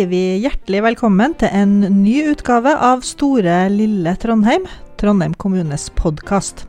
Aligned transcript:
sier 0.00 0.08
vi 0.08 0.40
hjertelig 0.40 0.78
velkommen 0.80 1.34
til 1.36 1.50
en 1.52 1.72
ny 2.00 2.30
utgave 2.30 2.70
av 2.72 3.02
Store 3.04 3.66
lille 3.68 4.14
Trondheim, 4.16 4.62
Trondheim 4.96 5.34
kommunes 5.36 5.90
podkast. 5.92 6.62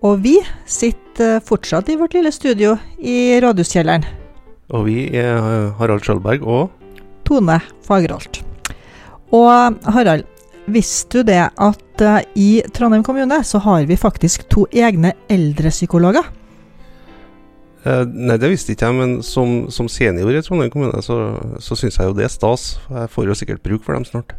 Og 0.00 0.22
vi 0.24 0.38
sitter 0.64 1.42
fortsatt 1.44 1.90
i 1.92 1.98
vårt 2.00 2.16
lille 2.16 2.32
studio 2.32 2.78
i 2.96 3.36
Rådhuskjelleren. 3.44 4.06
Og 4.72 4.86
vi 4.88 4.96
er 5.10 5.36
eh, 5.36 5.74
Harald 5.76 6.06
Skjoldberg 6.06 6.46
og 6.48 6.72
Tone 7.28 7.58
Fagerholt. 7.84 8.40
Og 9.36 9.76
Harald, 9.92 10.24
visste 10.64 11.20
du 11.20 11.28
det 11.28 11.42
at 11.52 12.06
uh, 12.08 12.22
i 12.40 12.62
Trondheim 12.72 13.04
kommune 13.04 13.42
så 13.44 13.60
har 13.66 13.84
vi 13.84 14.00
faktisk 14.00 14.48
to 14.48 14.64
egne 14.72 15.12
eldrepsykologer? 15.28 16.24
Eh, 17.86 18.02
Nei, 18.06 18.38
det 18.42 18.50
visste 18.52 18.74
ikke 18.74 18.90
jeg, 18.90 18.98
men 18.98 19.14
som, 19.26 19.70
som 19.72 19.88
senior 19.90 20.34
i 20.34 20.42
Trondheim 20.44 20.72
kommune, 20.74 21.02
så, 21.04 21.36
så 21.62 21.78
syns 21.78 22.00
jeg 22.00 22.10
jo 22.10 22.16
det 22.18 22.26
er 22.26 22.34
stas. 22.34 22.74
Jeg 22.90 23.12
får 23.14 23.30
jo 23.30 23.38
sikkert 23.38 23.64
bruk 23.64 23.86
for 23.86 23.96
dem 23.96 24.04
snart. 24.08 24.34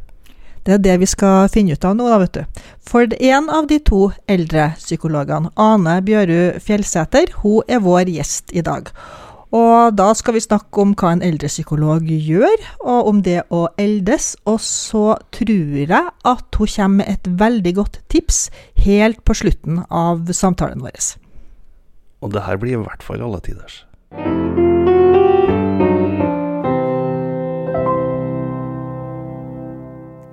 Det 0.68 0.74
er 0.76 0.82
det 0.84 0.98
vi 1.00 1.08
skal 1.08 1.48
finne 1.48 1.78
ut 1.78 1.86
av 1.88 1.94
nå, 1.96 2.10
da, 2.12 2.18
vet 2.20 2.40
du. 2.42 2.64
For 2.84 3.08
en 3.08 3.46
av 3.56 3.70
de 3.70 3.78
to 3.88 4.10
eldrepsykologene, 4.28 5.54
Ane 5.56 6.02
Bjøru 6.04 6.60
Fjellsæter, 6.60 7.32
hun 7.40 7.64
er 7.72 7.80
vår 7.86 8.12
gjest 8.12 8.52
i 8.52 8.66
dag. 8.68 8.92
Og 9.56 9.96
da 9.96 10.10
skal 10.18 10.36
vi 10.36 10.44
snakke 10.44 10.82
om 10.84 10.92
hva 11.00 11.14
en 11.16 11.24
eldrepsykolog 11.24 12.10
gjør, 12.12 12.66
og 12.84 13.12
om 13.14 13.22
det 13.24 13.46
å 13.48 13.70
eldes. 13.80 14.34
Og 14.44 14.60
så 14.60 15.06
tror 15.32 15.80
jeg 15.80 16.04
at 16.34 16.60
hun 16.60 16.74
kommer 16.76 16.98
med 17.00 17.14
et 17.16 17.32
veldig 17.40 17.74
godt 17.80 18.02
tips 18.12 18.50
helt 18.84 19.24
på 19.24 19.38
slutten 19.40 19.86
av 19.88 20.28
samtalen 20.36 20.84
vår. 20.84 21.00
Og 22.22 22.34
det 22.34 22.42
her 22.48 22.58
blir 22.58 22.78
i 22.78 22.82
hvert 22.82 23.04
fall 23.06 23.22
alle 23.22 23.40
tiders. 23.46 23.84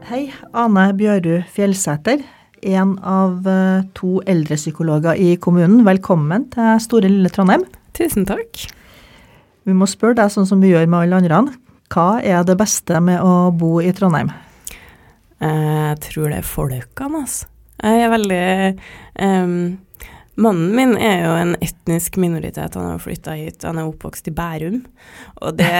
Hei, 0.08 0.28
Ane 0.56 0.86
Bjøru 0.96 1.42
Fjellsæter. 1.52 2.24
En 2.64 2.94
av 3.04 3.44
eh, 3.50 3.84
to 3.96 4.22
eldrepsykologer 4.30 5.20
i 5.20 5.34
kommunen. 5.36 5.82
Velkommen 5.84 6.46
til 6.54 6.80
Store 6.80 7.10
lille 7.10 7.28
Trondheim. 7.32 7.66
Tusen 7.96 8.24
takk. 8.28 8.64
Vi 9.68 9.76
må 9.76 9.88
spørre 9.88 10.22
deg 10.22 10.32
sånn 10.32 10.48
som 10.48 10.64
vi 10.64 10.72
gjør 10.72 10.88
med 10.88 11.04
alle 11.04 11.20
andre. 11.20 11.42
Hva 11.92 12.22
er 12.24 12.46
det 12.48 12.56
beste 12.60 13.00
med 13.04 13.20
å 13.20 13.50
bo 13.52 13.76
i 13.84 13.92
Trondheim? 13.96 14.32
Jeg 15.44 16.00
tror 16.06 16.30
det 16.32 16.40
er 16.40 16.48
folkene, 16.48 17.26
altså. 17.26 17.50
Jeg 17.84 18.04
er 18.06 18.12
veldig 18.12 18.44
em, 19.26 19.56
Mannen 20.34 20.72
min 20.74 20.96
er 20.98 21.20
jo 21.22 21.34
en 21.38 21.52
etnisk 21.62 22.16
minoritet. 22.18 22.74
Han 22.74 22.88
har 22.90 23.02
flytta 23.02 23.36
hit. 23.38 23.62
Han 23.62 23.78
er 23.78 23.86
oppvokst 23.86 24.26
i 24.30 24.34
Bærum. 24.34 24.80
Og 25.46 25.54
det 25.60 25.70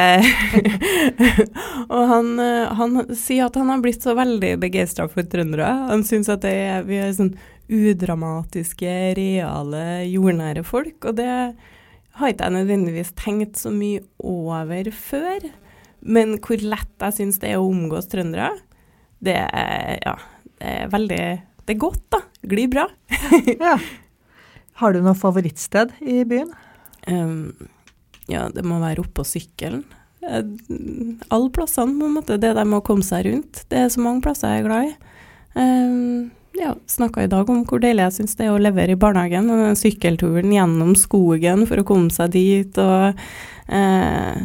Og 1.95 2.05
han, 2.13 2.29
eh, 2.39 2.75
han 2.79 3.01
sier 3.19 3.49
at 3.49 3.59
han 3.59 3.73
har 3.73 3.83
blitt 3.83 4.07
så 4.07 4.15
veldig 4.15 4.53
begeistra 4.63 5.09
for 5.11 5.27
trøndere. 5.27 5.67
Han 5.91 6.05
syns 6.07 6.31
at 6.31 6.45
det 6.47 6.55
er, 6.69 6.87
vi 6.87 7.01
er 7.03 7.11
sånn 7.17 7.35
udramatiske, 7.65 8.93
reale, 9.19 9.85
jordnære 10.13 10.63
folk. 10.67 11.01
Og 11.03 11.19
det 11.19 11.33
har 12.21 12.31
ikke 12.31 12.47
jeg 12.47 12.57
nødvendigvis 12.61 13.11
tenkt 13.19 13.59
så 13.59 13.75
mye 13.75 14.05
over 14.23 14.93
før. 14.95 15.49
Men 16.05 16.37
hvor 16.39 16.63
lett 16.63 17.09
jeg 17.09 17.19
syns 17.19 17.43
det 17.43 17.51
er 17.51 17.59
å 17.59 17.67
omgås 17.73 18.07
trøndere, 18.13 18.53
det 19.25 19.35
er, 19.41 19.99
ja, 20.05 20.15
det 20.61 20.79
er 20.85 20.89
veldig 20.93 21.25
Det 21.65 21.73
er 21.73 21.81
godt, 21.81 22.03
da. 22.13 22.19
Glir 22.45 22.69
bra. 22.69 22.89
Ja. 23.59 23.79
Har 24.81 24.95
du 24.95 25.03
noe 25.05 25.15
favorittsted 25.19 25.93
i 26.03 26.23
byen? 26.29 26.51
Um, 27.07 27.53
ja, 28.31 28.49
det 28.51 28.65
må 28.67 28.81
være 28.83 29.05
oppå 29.05 29.25
sykkelen. 29.29 29.85
Eh, 30.25 30.47
Alle 31.29 31.51
plassene, 31.55 31.99
på 32.01 32.09
en 32.09 32.17
måte. 32.17 32.39
Det 32.41 32.55
der 32.57 32.65
med 32.65 32.81
å 32.81 32.87
komme 32.87 33.07
seg 33.07 33.29
rundt. 33.29 33.65
Det 33.71 33.85
er 33.85 33.93
så 33.93 34.03
mange 34.03 34.25
plasser 34.25 34.55
jeg 34.55 34.65
er 34.65 34.69
glad 34.69 34.89
i. 34.89 34.97
Um, 35.55 36.33
ja, 36.59 36.75
snakka 36.87 37.25
i 37.25 37.31
dag 37.31 37.49
om 37.51 37.63
hvor 37.67 37.83
deilig 37.83 38.05
jeg 38.07 38.17
syns 38.19 38.37
det 38.39 38.47
er 38.47 38.55
å 38.55 38.63
levere 38.63 38.95
i 38.95 39.01
barnehagen. 39.01 39.51
Og 39.51 39.63
den 39.63 39.79
sykkelturen 39.79 40.53
gjennom 40.55 40.95
skogen 40.99 41.67
for 41.71 41.83
å 41.83 41.87
komme 41.87 42.15
seg 42.15 42.35
dit, 42.35 42.79
og 42.79 43.19
eh, 43.75 44.45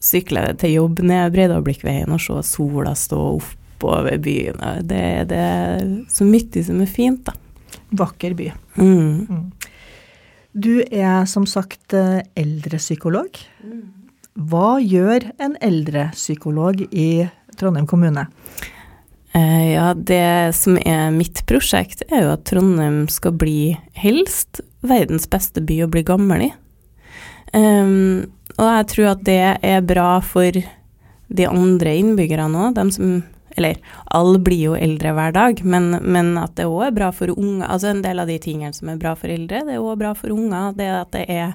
sykle 0.00 0.46
til 0.60 0.76
jobb 0.78 1.02
ned 1.04 1.34
Breidablikkveien 1.34 2.12
og 2.12 2.22
se 2.24 2.40
sola 2.48 2.94
stå 2.96 3.20
oppover 3.36 4.16
byen. 4.22 4.64
Det, 4.88 5.04
det 5.30 5.44
er 5.44 5.86
så 6.12 6.28
mye 6.28 6.64
som 6.66 6.80
er 6.80 6.90
fint, 6.90 7.24
da. 7.28 7.36
Vakker 7.90 8.34
by. 8.38 8.50
Mm. 8.78 9.50
Du 10.52 10.82
er 10.82 11.24
som 11.30 11.46
sagt 11.46 11.94
eh, 11.94 12.20
eldrepsykolog. 12.38 13.38
Hva 14.50 14.78
gjør 14.82 15.30
en 15.42 15.56
eldrepsykolog 15.62 16.82
i 16.90 17.10
Trondheim 17.58 17.86
kommune? 17.90 18.26
Eh, 19.32 19.72
ja, 19.74 19.92
det 19.94 20.56
som 20.58 20.78
er 20.82 21.12
mitt 21.14 21.44
prosjekt, 21.46 22.02
er 22.10 22.24
jo 22.24 22.32
at 22.34 22.46
Trondheim 22.50 23.04
skal 23.12 23.36
bli 23.38 23.76
helst 23.98 24.62
verdens 24.86 25.28
beste 25.30 25.62
by 25.62 25.84
å 25.84 25.90
bli 25.92 26.02
gammel 26.06 26.48
i. 26.48 26.50
Um, 27.54 28.30
og 28.58 28.66
jeg 28.66 28.86
tror 28.92 29.08
at 29.12 29.22
det 29.26 29.42
er 29.66 29.86
bra 29.86 30.20
for 30.22 30.54
de 31.30 31.46
andre 31.46 31.94
innbyggerne 31.98 32.66
òg, 32.66 32.74
dem 32.78 32.90
som 32.94 33.20
Eller 33.58 33.80
alle 34.14 34.38
blir 34.38 34.60
jo 34.70 34.78
eldre 34.78 35.12
hver 35.16 35.34
dag, 35.34 35.62
men, 35.66 35.90
men 36.02 36.32
at 36.38 36.54
det 36.58 36.68
òg 36.70 36.88
er 36.88 36.96
bra 36.96 37.10
for 37.14 37.32
unger. 37.34 37.66
Altså 37.66 37.90
en 37.90 38.02
del 38.04 38.22
av 38.22 38.30
de 38.30 38.38
tingene 38.42 38.74
som 38.76 38.92
er 38.92 39.00
bra 39.00 39.16
for 39.18 39.32
eldre, 39.32 39.64
det 39.66 39.76
er 39.76 39.84
òg 39.84 39.98
bra 40.00 40.14
for 40.18 40.34
unger. 40.34 40.74
Det 40.78 40.90
at 40.94 41.12
det 41.16 41.26
er 41.28 41.46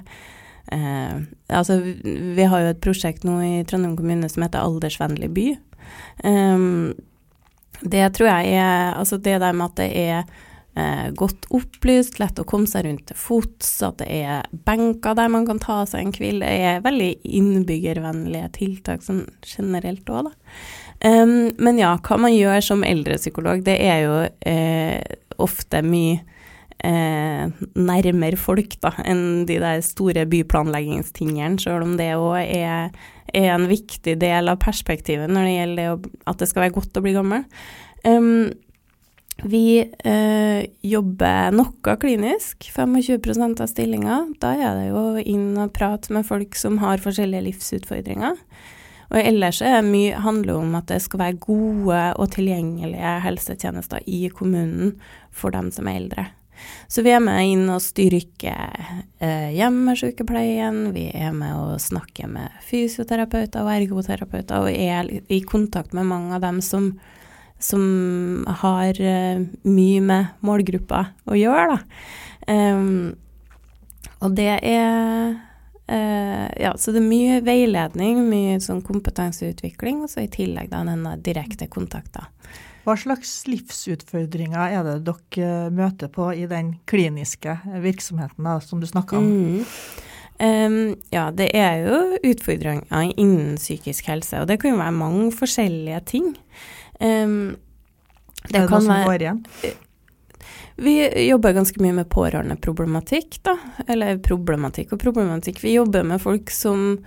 eh, 0.72 1.16
Altså, 1.46 1.78
vi 1.80 2.48
har 2.50 2.62
jo 2.62 2.72
et 2.74 2.82
prosjekt 2.82 3.24
nå 3.24 3.38
i 3.44 3.52
Trondheim 3.68 3.96
kommune 3.98 4.28
som 4.28 4.44
heter 4.44 4.64
Aldersvennlig 4.64 5.30
by. 5.36 5.46
Um, 6.24 6.96
det 7.80 8.08
tror 8.16 8.26
jeg 8.30 8.56
er 8.56 8.96
Altså 8.96 9.18
det 9.20 9.36
der 9.42 9.52
med 9.54 9.66
at 9.68 9.76
det 9.78 9.90
er 10.00 10.24
eh, 10.76 11.10
godt 11.16 11.48
opplyst, 11.54 12.18
lett 12.20 12.40
å 12.40 12.46
komme 12.48 12.68
seg 12.70 12.86
rundt 12.86 13.06
til 13.10 13.18
fots, 13.18 13.70
at 13.86 14.00
det 14.02 14.08
er 14.22 14.48
benker 14.66 15.16
der 15.16 15.30
man 15.32 15.46
kan 15.48 15.60
ta 15.62 15.82
seg 15.88 16.04
en 16.04 16.16
hvil, 16.16 16.42
det 16.44 16.52
er 16.68 16.82
veldig 16.84 17.12
innbyggervennlige 17.40 18.50
tiltak 18.58 19.06
sånn 19.06 19.24
generelt 19.46 20.08
òg, 20.10 20.30
da. 20.30 20.34
Em, 21.04 21.52
men 21.60 21.80
ja, 21.80 21.96
hva 22.00 22.16
man 22.20 22.34
gjør 22.34 22.62
som 22.64 22.84
eldrepsykolog, 22.86 23.64
det 23.66 23.76
er 23.84 24.00
jo 24.06 24.16
eh, 24.48 25.00
ofte 25.42 25.82
mye 25.84 26.22
eh, 26.84 27.48
nærmere 27.76 28.40
folk 28.40 28.78
da, 28.82 28.94
enn 29.04 29.44
de 29.48 29.58
der 29.62 29.82
store 29.84 30.26
byplanleggingstingene, 30.30 31.60
sjøl 31.62 31.84
om 31.84 31.96
det 32.00 32.12
òg 32.16 32.38
er, 32.44 32.94
er 33.34 33.50
en 33.54 33.66
viktig 33.70 34.16
del 34.22 34.52
av 34.52 34.60
perspektivet 34.64 35.32
når 35.32 35.48
det 35.48 35.56
gjelder 35.56 35.82
det 35.82 35.90
å, 35.92 36.14
at 36.32 36.40
det 36.40 36.48
skal 36.50 36.66
være 36.66 36.78
godt 36.78 37.00
å 37.00 37.04
bli 37.04 37.16
gammel. 37.16 37.44
Um, 38.06 38.54
vi 39.44 39.82
eh, 39.84 40.62
jobber 40.80 41.52
noe 41.52 41.96
klinisk, 42.00 42.70
25% 42.72 43.60
av 43.60 43.68
stillinga. 43.68 44.22
Da 44.40 44.54
er 44.56 44.78
det 44.78 44.86
jo 44.88 45.02
inn 45.20 45.50
og 45.60 45.74
prate 45.76 46.14
med 46.16 46.24
folk 46.24 46.56
som 46.56 46.80
har 46.80 47.02
forskjellige 47.04 47.44
livsutfordringer. 47.50 48.40
Og 49.12 49.18
ellers 49.20 49.60
er 49.62 49.78
det 49.78 49.90
mye 49.90 50.22
handler 50.24 50.58
om 50.60 50.74
at 50.78 50.88
det 50.90 51.00
skal 51.04 51.22
være 51.22 51.42
gode 51.42 52.00
og 52.16 52.32
tilgjengelige 52.34 53.12
helsetjenester 53.26 54.02
i 54.06 54.26
kommunen 54.34 54.96
for 55.34 55.54
dem 55.54 55.70
som 55.74 55.86
er 55.86 56.00
eldre. 56.00 56.26
Så 56.88 57.02
vi 57.04 57.12
er 57.12 57.20
med 57.20 57.50
inn 57.50 57.66
og 57.68 57.82
styrker 57.84 58.78
eh, 59.20 59.50
hjemmesykepleien, 59.56 60.92
vi 60.94 61.10
er 61.12 61.34
med 61.36 61.52
og 61.52 61.82
snakker 61.82 62.30
med 62.32 62.54
fysioterapeuter 62.64 63.66
og 63.66 63.74
ergoterapeuter, 63.74 64.64
og 64.64 64.70
er 64.72 65.10
i 65.28 65.42
kontakt 65.44 65.94
med 65.96 66.08
mange 66.08 66.36
av 66.36 66.44
dem 66.46 66.62
som, 66.64 66.94
som 67.60 68.46
har 68.62 68.96
eh, 68.96 69.44
mye 69.68 70.04
med 70.04 70.32
målgruppa 70.46 71.10
å 71.28 71.38
gjøre, 71.38 71.76
da. 71.76 71.82
Um, 72.46 73.16
og 74.22 74.36
det 74.38 74.52
er 74.64 75.34
eh, 75.88 76.46
Ja, 76.62 76.72
så 76.78 76.92
det 76.94 77.02
er 77.02 77.08
mye 77.08 77.40
veiledning, 77.44 78.22
mye 78.28 78.58
sånn 78.62 78.82
kompetanseutvikling, 78.86 80.02
og 80.04 80.12
så 80.12 80.24
i 80.24 80.30
tillegg 80.32 80.70
da 80.72 80.84
denne 80.86 81.16
direkte 81.22 81.68
kontakten. 81.72 82.26
Hva 82.86 82.94
slags 82.94 83.32
livsutfordringer 83.50 84.76
er 84.78 84.84
det 84.86 84.98
dere 85.08 85.46
eh, 85.66 85.70
møter 85.74 86.10
på 86.12 86.30
i 86.34 86.46
den 86.50 86.76
kliniske 86.86 87.58
virksomheten 87.82 88.46
da, 88.46 88.58
som 88.62 88.82
du 88.82 88.86
snakka 88.86 89.18
om? 89.18 89.30
Mm. 89.30 89.64
Um, 90.36 90.76
ja, 91.10 91.30
det 91.32 91.48
er 91.56 91.80
jo 91.86 91.98
utfordringer 92.28 93.14
innen 93.16 93.56
psykisk 93.56 94.10
helse, 94.12 94.42
og 94.42 94.50
det 94.50 94.60
kan 94.60 94.74
jo 94.74 94.82
være 94.82 94.94
mange 94.94 95.30
forskjellige 95.32 96.02
ting. 96.12 96.34
Det 97.00 97.08
er 97.08 97.56
det 98.52 98.68
noe 98.68 98.84
som 98.84 99.04
går 99.08 99.24
igjen? 99.24 99.42
Vi 100.76 101.26
jobber 101.28 101.54
ganske 101.56 101.80
mye 101.80 101.94
med 101.96 102.08
pårørendeproblematikk, 102.12 103.38
da. 103.48 103.54
Eller 103.88 104.18
problematikk 104.20 104.92
og 104.92 105.00
problematikk. 105.00 105.62
Vi 105.64 105.72
jobber 105.72 106.04
med 106.04 106.20
folk 106.20 106.52
som, 106.52 106.98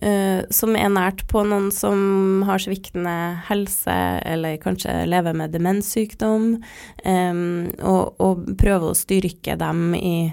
eh, 0.00 0.46
som 0.50 0.76
er 0.76 0.92
nært 0.94 1.26
på 1.26 1.42
noen 1.42 1.72
som 1.72 2.44
har 2.46 2.62
sviktende 2.62 3.42
helse, 3.48 3.96
eller 4.22 4.58
kanskje 4.62 5.08
lever 5.10 5.34
med 5.34 5.50
demenssykdom, 5.50 6.62
em, 7.04 7.72
og, 7.82 8.14
og 8.20 8.46
prøver 8.56 8.92
å 8.92 8.94
styrke 8.94 9.58
dem 9.58 9.94
i 9.94 10.32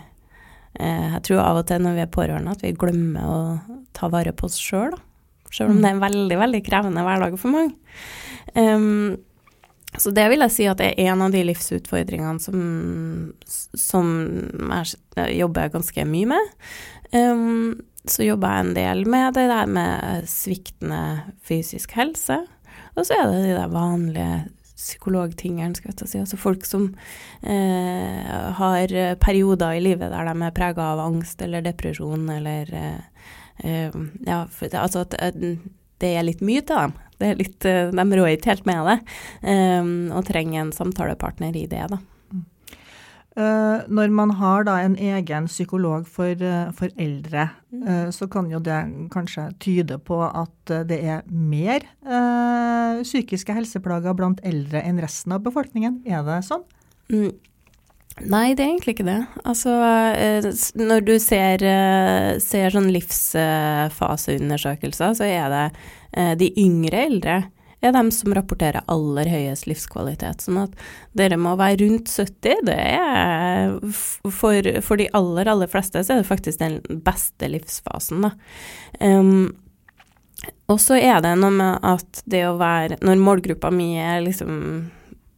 eh, 0.79 1.13
Jeg 1.13 1.23
tror 1.23 1.41
av 1.41 1.57
og 1.63 1.67
til 1.67 1.81
når 1.81 1.97
vi 1.97 2.05
er 2.05 2.13
pårørende 2.13 2.51
at 2.51 2.61
vi 2.61 2.77
glemmer 2.77 3.25
å 3.25 3.41
ta 3.93 4.07
vare 4.07 4.33
på 4.33 4.45
oss 4.45 4.61
sjøl, 4.61 4.93
da. 4.93 5.01
selv 5.51 5.71
om 5.71 5.81
det 5.81 5.89
er 5.89 5.97
en 5.97 6.05
veldig, 6.05 6.37
veldig 6.37 6.61
krevende 6.65 7.01
hverdag 7.01 7.39
for 7.41 7.49
mange. 7.49 7.73
Um, 8.53 9.17
så 9.97 10.11
det 10.15 10.25
vil 10.31 10.41
jeg 10.45 10.53
si 10.55 10.67
at 10.69 10.79
det 10.81 10.91
er 10.93 11.11
en 11.11 11.21
av 11.25 11.33
de 11.33 11.43
livsutfordringene 11.45 12.41
som, 12.41 12.59
som 13.77 14.07
jeg 15.15 15.37
jobber 15.37 15.73
ganske 15.73 16.05
mye 16.09 16.31
med. 16.33 16.53
Um, 17.13 17.75
så 18.09 18.25
jobber 18.25 18.51
jeg 18.51 18.65
en 18.65 18.73
del 18.75 19.05
med 19.07 19.37
det 19.37 19.45
der 19.51 19.69
med 19.69 20.25
sviktende 20.27 21.03
fysisk 21.45 21.93
helse. 21.95 22.41
Og 22.97 23.07
så 23.07 23.15
er 23.15 23.29
det 23.29 23.45
de 23.45 23.55
der 23.55 23.71
vanlige 23.71 24.43
psykologtingene, 24.83 25.77
skal 25.77 25.93
jeg 25.93 26.09
si. 26.09 26.19
Altså 26.19 26.39
folk 26.39 26.65
som 26.67 26.89
eh, 27.41 28.33
har 28.57 28.93
perioder 29.23 29.77
i 29.77 29.83
livet 29.83 30.11
der 30.11 30.27
de 30.27 30.33
er 30.43 30.55
prega 30.55 30.89
av 30.93 31.03
angst 31.05 31.41
eller 31.45 31.63
depresjon 31.63 32.27
eller 32.33 32.73
eh, 32.75 33.29
eh, 33.63 33.95
Ja, 34.27 34.43
for, 34.51 34.73
altså 34.75 35.05
at 35.05 35.15
det 36.03 36.11
er 36.11 36.27
litt 36.27 36.43
mye 36.43 36.65
til 36.65 36.75
dem. 36.75 36.97
Det 37.23 37.29
er 37.31 37.39
litt, 37.39 37.59
eh, 37.65 37.91
de 37.95 38.17
rår 38.19 38.33
ikke 38.35 38.51
helt 38.51 38.65
med 38.67 38.89
det, 38.89 38.97
um, 39.47 39.93
og 40.11 40.25
trenger 40.27 40.65
en 40.65 40.73
samtalepartner 40.75 41.55
i 41.55 41.69
det. 41.71 41.85
da. 41.93 42.01
Uh, 43.33 43.81
når 43.89 44.11
man 44.13 44.29
har 44.37 44.67
da 44.67 44.75
en 44.83 44.93
egen 44.93 45.47
psykolog 45.49 46.03
for, 46.05 46.37
uh, 46.37 46.69
for 46.77 46.91
eldre, 47.01 47.47
uh, 47.81 48.11
så 48.13 48.27
kan 48.29 48.51
jo 48.51 48.59
det 48.61 48.77
kanskje 49.09 49.47
tyde 49.63 49.97
på 49.97 50.19
at 50.27 50.73
det 50.85 50.99
er 51.01 51.23
mer 51.31 51.81
psykiske 53.03 53.55
helseplager 53.55 54.13
blant 54.15 54.39
eldre 54.45 54.83
enn 54.85 55.01
resten 55.01 55.33
av 55.33 55.41
befolkningen. 55.47 56.03
Er 56.05 56.21
det 56.27 56.43
sånn? 56.45 56.61
Mm. 57.09 57.33
Nei, 58.21 58.53
det 58.53 58.61
er 58.61 58.69
egentlig 58.69 58.93
ikke 58.93 59.09
det. 59.09 59.25
Altså, 59.41 59.73
når 60.77 61.01
du 61.07 61.17
ser, 61.19 61.57
ser 62.43 62.69
sånn 62.75 62.91
livsfaseundersøkelser, 62.93 65.13
så 65.17 65.23
er 65.25 65.49
det 65.49 65.73
de 66.37 66.53
yngre 66.61 66.97
eldre 67.07 67.49
er 67.83 67.91
dem 67.91 68.09
som 68.15 68.33
rapporterer 68.35 68.85
aller 68.91 69.29
høyest 69.29 69.67
livskvalitet. 69.67 70.45
Sånn 70.45 70.61
at 70.61 70.77
dere 71.17 71.39
må 71.41 71.55
være 71.59 71.81
rundt 71.83 72.11
70. 72.11 72.63
Det 72.69 72.77
er 72.79 73.75
for, 73.91 74.69
for 74.85 75.01
de 75.01 75.09
aller, 75.17 75.51
aller 75.51 75.71
fleste 75.71 76.03
så 76.03 76.15
er 76.15 76.23
det 76.23 76.29
faktisk 76.29 76.61
den 76.61 76.79
beste 77.05 77.49
livsfasen, 77.51 78.27
da. 78.27 78.33
Um, 79.03 79.51
og 80.71 80.79
så 80.83 80.97
er 80.99 81.21
det 81.23 81.35
noe 81.39 81.53
med 81.55 81.85
at 81.87 82.19
det 82.27 82.41
å 82.49 82.57
være 82.59 82.97
Når 82.99 83.21
målgruppa 83.21 83.69
mi 83.71 83.93
er 84.01 84.17
liksom 84.25 84.57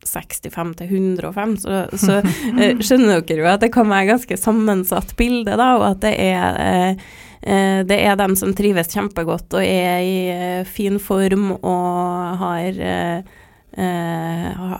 65 0.07 0.73
til 0.79 0.95
105, 1.01 1.57
så, 1.65 1.83
så 1.99 2.21
uh, 2.21 2.81
skjønner 2.85 3.21
dere 3.25 3.43
jo 3.43 3.51
at 3.51 3.63
det 3.65 3.73
kan 3.75 3.89
være 3.91 4.13
ganske 4.13 4.39
sammensatt 4.39 5.15
bilde, 5.19 5.57
da, 5.57 5.69
og 5.79 5.87
at 5.93 6.03
det 6.05 6.15
er 6.29 6.59
uh, 6.95 7.07
Eh, 7.45 7.85
det 7.85 7.97
er 8.01 8.15
dem 8.17 8.33
som 8.35 8.53
trives 8.57 8.89
kjempegodt 8.89 9.53
og 9.53 9.61
er 9.61 9.99
i 10.01 10.29
eh, 10.33 10.61
fin 10.65 10.97
form 10.97 11.51
og 11.59 12.39
har, 12.41 12.79
eh, 12.81 13.19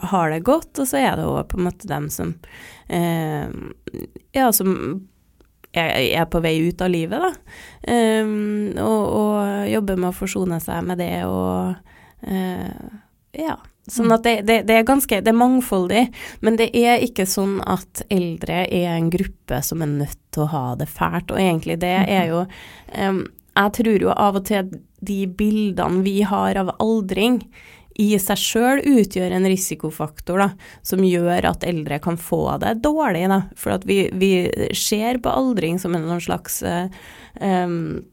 har 0.09 0.31
det 0.33 0.45
godt, 0.47 0.79
og 0.81 0.87
så 0.89 0.97
er 0.97 1.19
det 1.19 1.27
òg 1.29 1.43
på 1.51 1.59
en 1.59 1.67
måte 1.67 1.89
dem 1.89 2.09
som 2.09 2.33
ja, 2.85 4.51
som 4.53 4.69
er, 5.73 6.25
på 6.29 6.39
vei 6.39 6.53
ut 6.67 6.81
av 6.85 6.91
livet, 6.93 7.17
da. 7.17 7.31
og, 8.85 9.01
og 9.09 9.65
jobber 9.71 9.97
med 9.97 10.11
å 10.11 10.15
forsone 10.15 10.59
seg 10.61 10.85
med 10.85 11.01
det 11.01 11.25
og 11.25 11.73
ja. 13.39 13.57
Sånn 13.85 14.09
at 14.15 14.23
det, 14.25 14.39
det, 14.47 14.63
det, 14.65 14.79
er 14.79 14.87
ganske 14.87 15.19
Det 15.21 15.29
er 15.29 15.37
mangfoldig, 15.37 16.07
men 16.41 16.55
det 16.57 16.71
er 16.73 17.03
ikke 17.05 17.27
sånn 17.29 17.59
at 17.69 18.01
eldre 18.09 18.63
er 18.65 18.95
en 18.95 19.11
gruppe 19.13 19.59
som 19.61 19.83
er 19.85 19.91
nødt 19.91 20.21
til 20.33 20.45
å 20.45 20.51
ha 20.55 20.65
det 20.79 20.89
fælt. 20.89 21.29
Og 21.29 21.41
egentlig 21.41 21.77
det 21.83 21.93
er 22.01 22.31
jo 22.31 22.41
um, 22.97 23.21
Jeg 23.53 23.75
tror 23.77 24.07
jo 24.07 24.11
av 24.15 24.39
og 24.41 24.47
til 24.49 24.73
de 25.05 25.19
bildene 25.29 26.01
vi 26.05 26.17
har 26.25 26.57
av 26.57 26.73
aldring, 26.81 27.43
i 27.95 28.09
seg 28.19 28.39
sjøl 28.41 28.81
utgjør 28.83 29.31
en 29.37 29.45
risikofaktor 29.47 30.41
da, 30.41 30.49
som 30.83 31.03
gjør 31.05 31.45
at 31.47 31.63
eldre 31.63 32.01
kan 32.03 32.17
få 32.19 32.57
det 32.59 32.73
dårlig. 32.83 33.21
Da. 33.31 33.37
For 33.55 33.77
at 33.77 33.85
vi, 33.87 34.09
vi 34.11 34.31
ser 34.75 35.21
på 35.23 35.31
aldring 35.31 35.79
som 35.79 35.95
en 35.95 36.09
slags 36.19 36.59
um, 37.39 38.03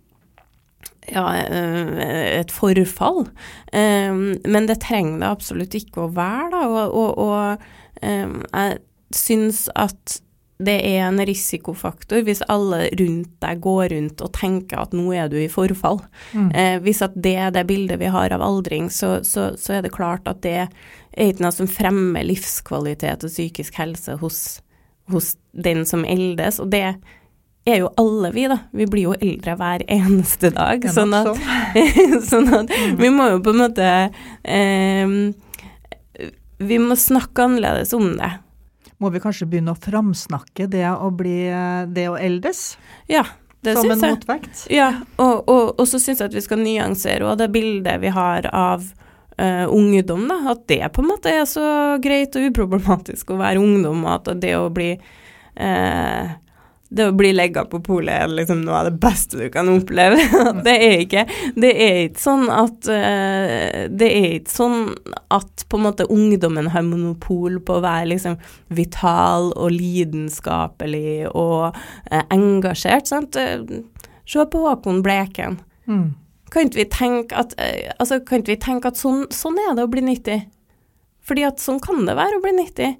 ja, 1.10 1.25
eh, 1.37 2.40
et 2.40 2.52
forfall. 2.54 3.25
Um, 3.72 4.25
men 4.44 4.69
det 4.69 4.82
trenger 4.84 5.22
det 5.22 5.31
absolutt 5.31 5.75
ikke 5.78 6.06
å 6.06 6.12
være, 6.14 6.50
da. 6.54 6.66
Og, 6.69 6.99
og, 7.00 7.19
og 7.19 8.04
um, 8.06 8.38
jeg 8.46 8.78
syns 9.12 9.66
at 9.75 10.20
det 10.62 10.76
er 10.87 11.06
en 11.08 11.19
risikofaktor 11.26 12.22
hvis 12.26 12.43
alle 12.52 12.84
rundt 12.99 13.32
deg 13.43 13.62
går 13.64 13.88
rundt 13.96 14.22
og 14.22 14.31
tenker 14.37 14.84
at 14.84 14.93
nå 14.94 15.08
er 15.16 15.31
du 15.32 15.38
i 15.40 15.50
forfall. 15.50 15.99
Mm. 16.32 16.50
Eh, 16.54 16.76
hvis 16.84 17.02
at 17.02 17.16
det 17.19 17.34
er 17.46 17.54
det 17.54 17.64
bildet 17.66 17.99
vi 17.99 18.10
har 18.12 18.34
av 18.34 18.44
aldring, 18.44 18.90
så, 18.93 19.16
så, 19.26 19.52
så, 19.58 19.78
er 19.78 19.87
det 19.87 19.94
klart 19.96 20.28
at 20.31 20.43
det 20.46 20.56
er 20.62 20.69
ikke 21.19 21.46
noe 21.46 21.56
som 21.56 21.70
fremmer 21.70 22.26
livskvalitet 22.28 23.26
og 23.26 23.32
psykisk 23.32 23.81
helse 23.81 24.14
hos, 24.22 24.38
hos 25.10 25.34
den 25.50 25.82
som 25.88 26.06
eldes. 26.06 26.60
Og 26.62 26.70
det 26.72 26.94
er 27.64 27.82
jo 27.82 27.91
alle 28.00 28.32
vi, 28.35 28.47
da. 28.50 28.59
Vi 28.75 28.87
blir 28.91 29.11
jo 29.11 29.17
eldre 29.19 29.56
hver 29.59 29.85
eneste 29.91 30.50
dag. 30.55 30.87
Sånn 30.91 31.14
at, 31.14 31.31
sånn 32.31 32.50
at, 32.56 32.73
vi 32.99 33.11
må 33.14 33.29
jo 33.37 33.43
på 33.44 33.55
en 33.55 33.61
måte 33.62 33.91
eh, 34.43 35.19
Vi 36.62 36.81
må 36.82 36.97
snakke 36.99 37.47
annerledes 37.47 37.94
om 37.99 38.17
det. 38.19 38.32
Må 39.03 39.11
vi 39.14 39.23
kanskje 39.23 39.49
begynne 39.50 39.75
å 39.75 39.82
framsnakke 39.82 40.69
det 40.70 40.87
å 40.91 41.11
bli 41.14 41.38
det 41.91 42.09
å 42.11 42.19
eldes? 42.19 42.76
Ja, 43.11 43.25
det 43.62 43.76
Som 43.76 43.87
syns 43.91 44.03
en 44.03 44.14
motvekt? 44.17 44.67
Ja, 44.70 44.91
og, 45.23 45.49
og, 45.50 45.73
og 45.79 45.87
så 45.87 46.00
syns 46.03 46.23
jeg 46.23 46.31
at 46.31 46.35
vi 46.35 46.43
skal 46.43 46.62
nyansere 46.62 47.26
òg 47.31 47.38
det 47.38 47.50
bildet 47.55 48.03
vi 48.03 48.11
har 48.14 48.47
av 48.50 48.85
uh, 49.38 49.67
ungdom, 49.70 50.25
da. 50.31 50.41
At 50.50 50.64
det 50.70 50.82
på 50.94 51.03
en 51.03 51.11
måte 51.12 51.31
er 51.31 51.44
så 51.47 51.67
greit 52.03 52.35
og 52.38 52.49
uproblematisk 52.50 53.31
å 53.31 53.38
være 53.38 53.62
ungdom, 53.62 54.03
og 54.03 54.17
at 54.17 54.32
det 54.43 54.56
å 54.59 54.67
bli 54.75 54.97
uh, 54.99 56.32
det 56.92 57.06
å 57.08 57.14
bli 57.16 57.30
legga 57.32 57.64
på 57.68 57.80
polet 57.84 58.24
er 58.24 58.32
liksom 58.32 58.62
noe 58.66 58.82
av 58.82 58.88
det 58.90 58.98
beste 59.00 59.38
du 59.40 59.46
kan 59.52 59.68
oppleve. 59.72 60.20
det 60.66 60.74
er 60.76 61.04
ikke 61.04 61.24
Det 61.56 61.72
er 61.72 61.98
ikke 62.06 62.22
sånn 62.22 62.46
at 62.52 62.88
uh, 62.90 63.78
Det 63.88 64.08
er 64.08 64.28
ikke 64.38 64.52
sånn 64.52 64.78
at 65.32 65.64
på 65.68 65.80
en 65.80 65.86
måte 65.86 66.08
ungdommen 66.12 66.68
har 66.74 66.84
monopol 66.86 67.58
på 67.64 67.78
å 67.78 67.84
være 67.84 68.11
liksom 68.12 68.38
vital 68.76 69.52
og 69.56 69.72
lidenskapelig 69.72 71.30
og 71.30 71.72
uh, 71.72 72.25
engasjert, 72.34 73.08
sant. 73.08 73.38
Se 74.28 74.49
på 74.49 74.64
Håkon 74.66 75.00
Bleken. 75.04 75.61
Mm. 75.88 76.11
Kan 76.52 76.68
ikke 76.68 76.82
vi 76.82 76.90
tenke 76.92 77.38
at, 77.40 77.54
altså, 77.96 78.20
kan 78.20 78.42
ikke 78.42 78.52
vi 78.52 78.61
tenke 78.61 78.92
at 78.92 79.00
sånn, 79.00 79.25
sånn 79.32 79.56
er 79.62 79.72
det 79.78 79.87
å 79.87 79.90
bli 79.92 80.04
90? 80.04 80.44
Fordi 81.25 81.46
at 81.49 81.62
sånn 81.62 81.80
kan 81.82 82.04
det 82.04 82.18
være 82.18 82.38
å 82.38 82.44
bli 82.44 82.52
90. 82.58 82.99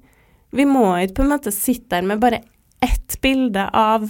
Vi 0.53 0.65
må 0.69 0.87
ikke 1.01 1.19
på 1.19 1.25
en 1.25 1.31
måte 1.35 1.53
sitte 1.53 1.95
der 1.95 2.07
med 2.07 2.21
bare 2.21 2.41
ett 2.83 3.21
bilde 3.21 3.67
av 3.69 4.03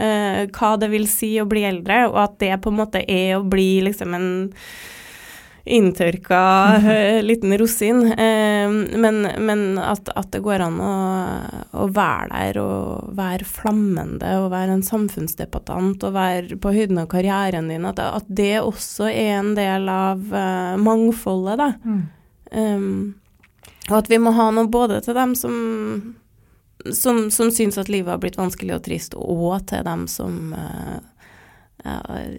uh, 0.00 0.46
hva 0.56 0.76
det 0.80 0.90
vil 0.92 1.08
si 1.10 1.34
å 1.40 1.48
bli 1.48 1.64
eldre, 1.68 2.06
og 2.10 2.18
at 2.24 2.40
det 2.42 2.56
på 2.62 2.72
en 2.72 2.80
måte 2.82 3.04
er 3.04 3.36
å 3.38 3.44
bli 3.46 3.82
liksom 3.86 4.16
en 4.16 4.30
inntørka 5.70 6.40
uh, 6.80 7.20
liten 7.28 7.54
rosin. 7.60 8.02
Uh, 8.12 8.72
men, 8.98 9.22
men 9.38 9.64
at, 9.82 10.10
at, 10.16 10.30
det 10.32 10.42
går 10.44 10.64
an 10.64 10.80
å, 10.82 10.94
å, 11.84 11.88
være 11.94 12.30
der 12.32 12.60
og 12.62 13.12
være 13.18 13.46
flammende 13.46 14.32
og 14.40 14.50
være 14.54 14.78
en 14.78 14.86
samfunnsdebattant 14.86 16.06
og 16.08 16.16
være 16.16 16.58
på 16.60 16.74
høyden 16.74 17.02
av 17.04 17.10
karrieren 17.12 17.70
din, 17.70 17.86
at, 17.88 18.00
at 18.02 18.26
det 18.26 18.56
også 18.62 19.10
er 19.12 19.36
en 19.38 19.54
del 19.58 19.90
av 19.92 20.24
mangfoldet, 20.80 21.60
da. 21.60 21.72
Mm. 21.84 22.00
Um, 22.50 22.94
og 23.90 24.00
at 24.00 24.08
vi 24.10 24.18
må 24.22 24.32
ha 24.34 24.48
noe 24.54 24.70
både 24.70 24.98
til 25.04 25.14
dem 25.14 25.36
som 25.38 25.54
som, 26.92 27.30
som 27.30 27.50
syns 27.50 27.78
at 27.78 27.88
livet 27.88 28.10
har 28.12 28.20
blitt 28.22 28.38
vanskelig 28.38 28.76
og 28.76 28.84
trist, 28.86 29.16
og 29.16 29.66
til 29.70 29.84
dem 29.86 30.06
som 30.10 30.52
uh, 30.56 31.00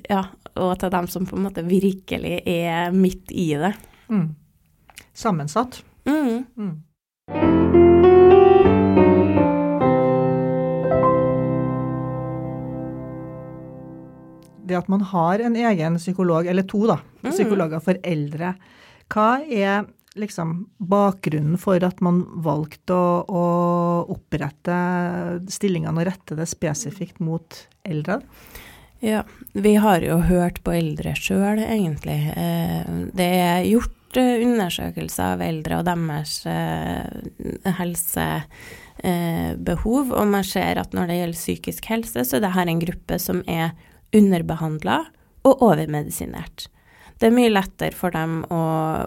Ja, 0.06 0.26
og 0.54 0.76
til 0.78 0.92
dem 0.94 1.08
som 1.10 1.26
på 1.26 1.38
en 1.38 1.48
måte 1.48 1.64
virkelig 1.66 2.44
er 2.46 2.92
midt 2.94 3.32
i 3.34 3.48
det. 3.58 3.72
Mm. 4.12 4.36
Sammensatt. 5.18 5.82
Mm. 6.06 6.46
Mm. 6.58 6.76
Det 14.68 14.78
at 14.78 14.88
man 14.88 15.02
har 15.02 15.40
en 15.40 15.56
egen 15.56 15.98
psykolog, 15.98 16.46
eller 16.46 16.64
to 16.70 16.86
da, 16.88 17.00
mm. 17.24 17.32
psykologer 17.32 17.82
for 17.84 17.98
eldre, 18.06 18.54
hva 19.12 19.32
er 19.42 19.90
liksom 20.20 20.70
bakgrunnen 20.78 21.58
for 21.62 21.84
at 21.86 22.02
man 22.04 22.26
valgte 22.44 22.94
å, 22.96 23.24
å 23.28 23.46
opprette 24.12 24.76
stillingene 25.52 26.02
og 26.02 26.08
rette 26.10 26.36
det 26.40 26.48
spesifikt 26.52 27.20
mot 27.24 27.68
eldre? 27.88 28.22
Ja, 29.02 29.24
vi 29.54 29.76
har 29.82 30.02
jo 30.06 30.20
hørt 30.28 30.64
på 30.66 30.72
eldre 30.78 31.16
sjøl, 31.18 31.58
egentlig. 31.64 32.32
Eh, 32.38 32.86
det 33.18 33.26
er 33.42 33.64
gjort 33.66 34.18
eh, 34.20 34.44
undersøkelser 34.46 35.24
av 35.34 35.42
eldre 35.42 35.80
og 35.80 35.86
deres 35.88 36.46
eh, 36.46 37.02
helsebehov, 37.80 38.46
og 40.14 40.28
man 40.30 40.46
ser 40.46 40.78
at 40.78 40.94
når 40.94 41.06
det 41.10 41.18
gjelder 41.18 41.40
psykisk 41.40 41.90
helse, 41.90 42.22
så 42.22 42.38
er 42.38 42.44
det 42.46 42.56
her 42.60 42.68
en 42.70 42.84
gruppe 42.84 43.18
som 43.24 43.42
er 43.50 43.74
underbehandla 44.14 44.98
og 45.50 45.54
overmedisinert. 45.72 46.70
Det 47.22 47.30
er 47.30 47.38
mye 47.38 47.54
lettere 47.54 47.94
for 47.94 48.14
dem 48.14 48.42
å, 48.50 48.64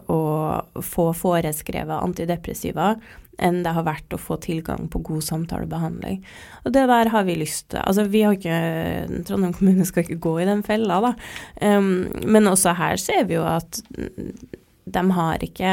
å 0.07 0.83
få 0.87 1.11
foreskrevet 1.19 1.99
antidepressiva 1.99 2.95
enn 3.43 3.63
det 3.65 3.73
har 3.75 3.87
vært 3.87 4.15
å 4.15 4.21
få 4.21 4.37
tilgang 4.43 4.89
på 4.91 5.01
god 5.09 5.25
samtalebehandling. 5.27 6.21
Og 6.63 6.75
det 6.77 6.85
der 6.91 7.11
har 7.11 7.25
vi 7.27 7.39
lyst 7.41 7.73
til. 7.73 7.83
Altså, 7.83 8.07
vi 8.11 8.23
har 8.23 8.37
ikke 8.37 9.25
Trondheim 9.27 9.55
kommune 9.57 9.87
skal 9.89 10.05
ikke 10.05 10.23
gå 10.23 10.37
i 10.43 10.49
den 10.49 10.63
fella, 10.67 11.01
da. 11.03 11.15
Um, 11.59 12.07
men 12.23 12.51
også 12.51 12.77
her 12.79 13.01
ser 13.01 13.27
vi 13.27 13.39
jo 13.39 13.47
at 13.49 13.81
de 14.85 15.03
har 15.17 15.41
ikke 15.43 15.73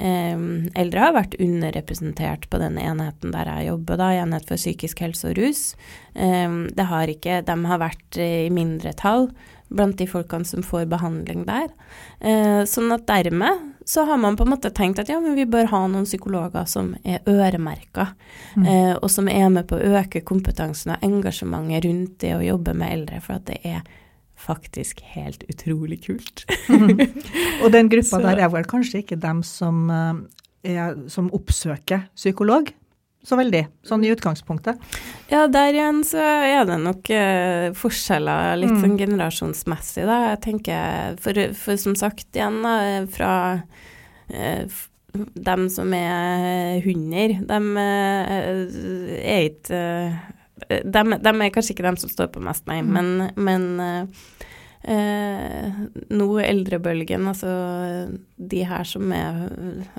um, 0.00 0.68
Eldre 0.78 1.02
har 1.04 1.14
vært 1.14 1.36
underrepresentert 1.42 2.46
på 2.50 2.60
den 2.62 2.78
enheten 2.80 3.34
der 3.34 3.50
jeg 3.52 3.68
jobber, 3.68 4.00
da, 4.00 4.08
enhet 4.16 4.48
for 4.48 4.60
psykisk 4.60 5.04
helse 5.04 5.30
og 5.30 5.38
rus. 5.38 5.62
Um, 6.14 6.64
det 6.74 6.88
har 6.90 7.12
ikke, 7.12 7.42
de 7.46 7.58
har 7.70 7.82
vært 7.84 8.20
i 8.24 8.48
mindretall 8.54 9.28
blant 9.68 9.98
de 9.98 10.06
folkene 10.08 10.48
som 10.48 10.64
får 10.64 10.86
behandling 10.90 11.44
der. 11.48 11.68
Eh, 12.20 12.62
sånn 12.68 12.92
at 12.94 13.06
dermed 13.08 13.74
så 13.88 14.04
har 14.08 14.18
man 14.20 14.36
på 14.36 14.44
en 14.44 14.52
måte 14.52 14.70
tenkt 14.74 15.00
at 15.00 15.08
ja, 15.08 15.20
men 15.20 15.36
vi 15.38 15.46
bør 15.48 15.70
ha 15.70 15.82
noen 15.88 16.08
psykologer 16.08 16.66
som 16.68 16.90
er 17.08 17.22
øremerka, 17.28 18.10
mm. 18.56 18.66
eh, 18.66 18.94
og 18.96 19.08
som 19.12 19.30
er 19.32 19.48
med 19.52 19.68
på 19.70 19.78
å 19.78 19.94
øke 20.00 20.24
kompetansen 20.28 20.92
og 20.96 21.06
engasjementet 21.06 21.86
rundt 21.86 22.18
det 22.24 22.34
å 22.36 22.44
jobbe 22.44 22.74
med 22.76 22.94
eldre, 22.98 23.22
for 23.24 23.38
at 23.38 23.46
det 23.48 23.60
er 23.64 23.86
faktisk 24.38 25.00
helt 25.14 25.44
utrolig 25.50 26.02
kult. 26.06 26.44
mm. 26.68 27.00
Og 27.64 27.72
den 27.74 27.88
gruppa 27.90 28.20
der 28.28 28.44
er 28.44 28.52
vel 28.52 28.68
kanskje 28.68 29.02
ikke 29.02 29.18
dem 29.20 29.42
som, 29.46 29.88
eh, 29.90 30.74
er, 30.74 31.00
som 31.10 31.32
oppsøker 31.34 32.06
psykolog? 32.16 32.70
Så 33.28 33.36
veldig, 33.38 33.62
sånn 33.86 34.04
i 34.06 34.12
utgangspunktet. 34.12 34.80
Ja, 35.28 35.44
der 35.52 35.76
igjen 35.76 36.00
så 36.06 36.22
er 36.22 36.64
det 36.68 36.78
nok 36.80 37.10
eh, 37.12 37.68
forskjeller 37.76 38.56
litt 38.60 38.76
mm. 38.76 38.82
sånn 38.84 38.98
generasjonsmessig, 39.00 40.06
da. 40.08 40.20
Jeg 40.32 40.42
tenker, 40.46 41.18
for, 41.24 41.42
for 41.58 41.80
som 41.80 41.96
sagt 41.98 42.28
igjen, 42.32 42.62
da, 42.64 42.76
fra 43.12 43.32
eh, 44.32 44.80
dem 45.48 45.68
som 45.72 45.92
er 45.96 46.80
hunder, 46.84 47.38
dem 47.48 47.70
eh, 47.80 48.34
er 49.18 49.48
ikke 49.50 49.84
dem, 50.84 51.14
dem, 51.22 51.40
er 51.44 51.52
kanskje 51.54 51.76
ikke 51.76 51.86
dem 51.86 51.96
som 52.00 52.10
står 52.10 52.32
på 52.34 52.42
mest, 52.44 52.64
nei, 52.68 52.80
mm. 52.82 52.96
men, 52.96 53.28
men 53.38 54.02
eh, 54.88 55.78
nå 56.10 56.28
eldrebølgen, 56.42 57.26
altså 57.30 57.52
de 58.36 58.62
her 58.66 58.88
som 58.88 59.12
er 59.14 59.40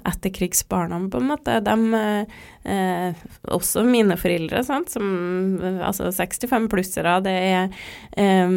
etterkrigsbarna, 0.10 1.02
på 1.12 1.22
en 1.22 1.30
måte, 1.30 1.60
de 1.66 2.04
eh, 2.66 3.26
Også 3.56 3.84
mine 3.88 4.18
foreldre, 4.20 4.64
sant, 4.68 4.92
som 4.94 5.60
altså 5.86 6.12
65-plussere, 6.12 7.20
det 7.26 7.36
er 7.50 7.82
eh, 8.18 8.56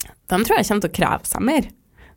De 0.00 0.40
tror 0.42 0.58
jeg 0.58 0.68
kommer 0.68 0.86
til 0.86 0.90
å 0.90 0.98
kreve 1.00 1.30
seg 1.30 1.46
mer. 1.46 1.70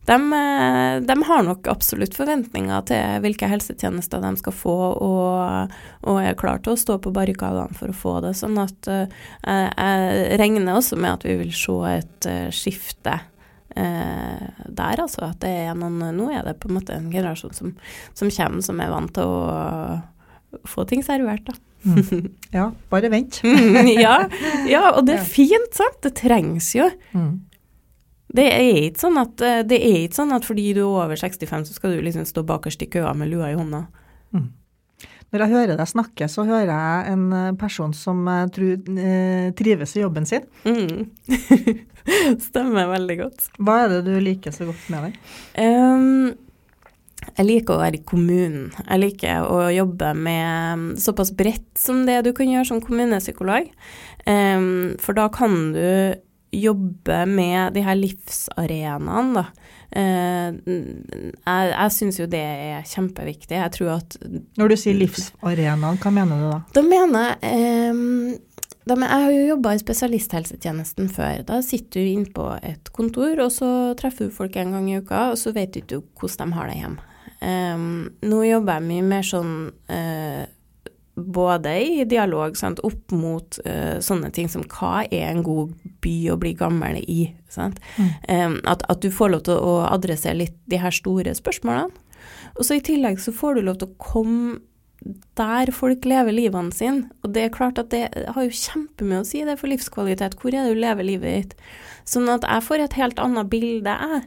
De, 0.06 0.34
eh, 0.34 1.02
de, 1.02 1.24
har 1.24 1.44
nok 1.48 1.68
absolutt 1.72 2.16
forventninger 2.18 2.88
til 2.90 3.20
hvilke 3.24 3.48
helsetjenester 3.48 4.24
de 4.24 4.34
skal 4.42 4.56
få, 4.56 4.78
og, 5.00 5.76
og 6.04 6.20
er 6.20 6.40
klar 6.40 6.60
til 6.64 6.76
å 6.76 6.80
stå 6.80 6.98
på 7.04 7.14
barrikadene 7.16 7.78
for 7.78 7.94
å 7.94 7.98
få 7.98 8.16
det. 8.26 8.34
Sånn 8.36 8.60
at 8.60 8.90
uh, 8.92 9.06
jeg 9.48 10.40
regner 10.42 10.76
også 10.76 11.00
med 11.00 11.14
at 11.14 11.28
vi 11.28 11.38
vil 11.40 11.54
se 11.56 11.78
et 11.94 12.30
uh, 12.30 12.50
skifte 12.54 13.20
der, 13.74 15.00
altså. 15.02 15.24
At 15.32 15.40
det 15.42 15.50
er 15.64 15.74
noen 15.74 16.12
Nå 16.14 16.28
er 16.30 16.44
det 16.46 16.60
på 16.62 16.70
en 16.70 16.76
måte 16.76 16.94
en 16.94 17.08
generasjon 17.10 17.56
som, 17.58 17.72
som 18.14 18.30
kommer, 18.30 18.62
som 18.62 18.78
er 18.84 18.92
vant 18.92 19.10
til 19.16 19.26
å 19.26 20.60
få 20.70 20.86
ting 20.86 21.02
servert, 21.02 21.48
da. 21.48 21.56
Mm. 21.84 22.28
Ja, 22.54 22.68
bare 22.92 23.10
vent. 23.10 23.40
ja, 24.06 24.28
ja, 24.70 24.84
og 24.92 25.08
det 25.08 25.18
er 25.18 25.26
fint, 25.26 25.74
sant. 25.74 25.98
Det 26.06 26.14
trengs 26.22 26.70
jo. 26.78 26.86
Mm. 27.18 27.40
Det 28.34 28.48
er 28.50 28.80
ikke 28.88 29.04
sånn 29.04 29.20
at, 29.22 29.42
eh, 29.46 29.62
det 29.68 29.80
ikke 29.86 30.18
sånn 30.18 30.34
at 30.34 30.46
fordi 30.48 30.72
du 30.74 30.84
er 30.84 31.06
over 31.06 31.20
65, 31.20 31.68
så 31.70 31.78
skal 31.78 31.94
du 31.94 32.02
liksom 32.02 32.26
stå 32.26 32.44
bakerst 32.50 32.82
i 32.82 32.90
køa 32.90 33.14
med 33.18 33.30
lua 33.30 33.52
i 33.52 33.58
hånda. 33.58 33.86
Mm. 34.34 34.48
Når 35.34 35.44
jeg 35.44 35.54
hører 35.54 35.78
deg 35.78 35.90
snakke, 35.90 36.30
så 36.30 36.46
hører 36.46 36.72
jeg 36.72 37.14
en 37.14 37.28
eh, 37.34 37.52
person 37.62 37.94
som 37.98 38.26
tror 38.54 38.74
eh, 38.98 39.52
trives 39.58 39.96
i 39.98 40.02
jobben 40.02 40.26
sin. 40.30 40.48
Mm. 40.66 41.06
Stemmer 42.48 42.90
veldig 42.94 43.20
godt. 43.22 43.48
Hva 43.62 43.84
er 43.84 43.94
det 43.96 44.02
du 44.10 44.18
liker 44.22 44.54
så 44.54 44.68
godt 44.70 44.90
med 44.94 45.08
deg? 45.08 45.22
Um, 45.62 46.34
jeg 47.38 47.48
liker 47.48 47.78
å 47.78 47.82
være 47.82 48.02
i 48.02 48.06
kommunen. 48.06 48.68
Jeg 48.82 49.02
liker 49.02 49.46
å 49.48 49.70
jobbe 49.74 50.12
med 50.18 51.00
såpass 51.02 51.32
bredt 51.38 51.70
som 51.80 52.04
det 52.10 52.20
du 52.26 52.34
kan 52.36 52.50
gjøre 52.50 52.70
som 52.70 52.82
kommunepsykolog. 52.84 53.70
Um, 54.26 54.94
for 55.02 55.18
da 55.18 55.30
kan 55.34 55.74
du 55.74 55.86
jobbe 56.54 57.24
med 57.30 57.74
de 57.76 57.84
her 57.86 57.98
livsarenaene, 58.00 59.42
da. 59.42 59.46
Eh, 59.94 60.56
jeg 60.66 61.74
jeg 61.74 61.94
syns 61.94 62.18
jo 62.18 62.26
det 62.30 62.42
er 62.42 62.88
kjempeviktig. 62.90 63.60
Jeg 63.60 63.74
tror 63.76 63.92
at 64.00 64.18
Når 64.58 64.74
du 64.74 64.76
sier 64.80 64.98
livsarenaen, 64.98 66.00
hva 66.02 66.14
mener 66.14 66.42
du 66.42 66.50
da? 66.50 66.60
Da 66.74 66.86
mener 66.88 67.30
jeg 67.30 68.40
da, 68.84 68.98
Jeg 69.00 69.10
har 69.10 69.32
jo 69.32 69.48
jobba 69.48 69.74
i 69.74 69.80
spesialisthelsetjenesten 69.80 71.10
før. 71.14 71.44
Da 71.48 71.62
sitter 71.64 72.02
du 72.02 72.10
inne 72.18 72.34
på 72.36 72.50
et 72.60 72.92
kontor, 72.96 73.40
og 73.46 73.52
så 73.56 73.70
treffer 74.00 74.28
du 74.28 74.36
folk 74.36 74.58
en 74.60 74.76
gang 74.76 74.90
i 74.92 74.98
uka, 75.00 75.30
og 75.32 75.40
så 75.40 75.54
vet 75.56 75.72
du 75.74 75.80
ikke 75.80 76.02
hvordan 76.20 76.52
de 76.52 76.58
har 76.58 76.72
det 76.72 76.80
hjemme. 76.82 77.10
Um, 77.44 77.88
nå 78.24 78.44
jobber 78.48 78.80
jeg 78.80 78.88
mye 78.88 79.06
mer 79.08 79.26
sånn 79.28 79.56
uh, 79.92 80.44
både 81.16 81.74
i 81.86 82.06
dialog 82.10 82.58
sant, 82.58 82.82
opp 82.86 83.14
mot 83.14 83.60
uh, 83.68 84.00
sånne 84.02 84.32
ting 84.34 84.50
som 84.50 84.66
hva 84.66 85.04
er 85.06 85.30
en 85.30 85.44
god 85.46 85.74
by 86.04 86.16
å 86.34 86.40
bli 86.42 86.54
gammel 86.58 87.00
i? 87.04 87.28
Mm. 87.54 88.10
Um, 88.28 88.60
at, 88.70 88.86
at, 88.90 89.02
du 89.04 89.14
får 89.14 89.34
lov 89.34 89.46
til 89.48 89.60
å 89.62 89.76
adressere 89.92 90.40
litt 90.42 90.58
de 90.72 90.82
her 90.82 90.96
store 90.96 91.36
spørsmålene. 91.38 91.94
Og 92.58 92.66
så 92.66 92.78
i 92.78 92.86
tillegg 92.86 93.20
så 93.22 93.34
får 93.36 93.58
du 93.58 93.68
lov 93.68 93.82
til 93.82 93.92
å 93.92 93.98
komme 94.02 94.62
der 95.38 95.72
folk 95.76 96.06
lever 96.08 96.36
livene 96.36 96.72
sine. 96.76 97.10
Og 97.24 97.34
det 97.36 97.48
er 97.48 97.56
klart 97.56 97.80
at 97.82 97.92
det 97.92 98.06
har 98.14 98.46
jo 98.46 98.56
kjempemye 98.56 99.22
å 99.22 99.28
si 99.28 99.44
det 99.46 99.58
for 99.60 99.72
livskvalitet. 99.72 100.38
Hvor 100.40 100.54
er 100.54 100.64
det 100.64 100.78
du 100.78 100.82
lever 100.82 101.08
livet 101.08 101.36
ditt? 101.36 101.56
Sånn 102.08 102.30
at 102.32 102.46
jeg 102.48 102.66
får 102.68 102.86
et 102.86 102.98
helt 103.00 103.20
annet 103.22 103.52
bilde, 103.52 103.94
jeg. 103.94 104.24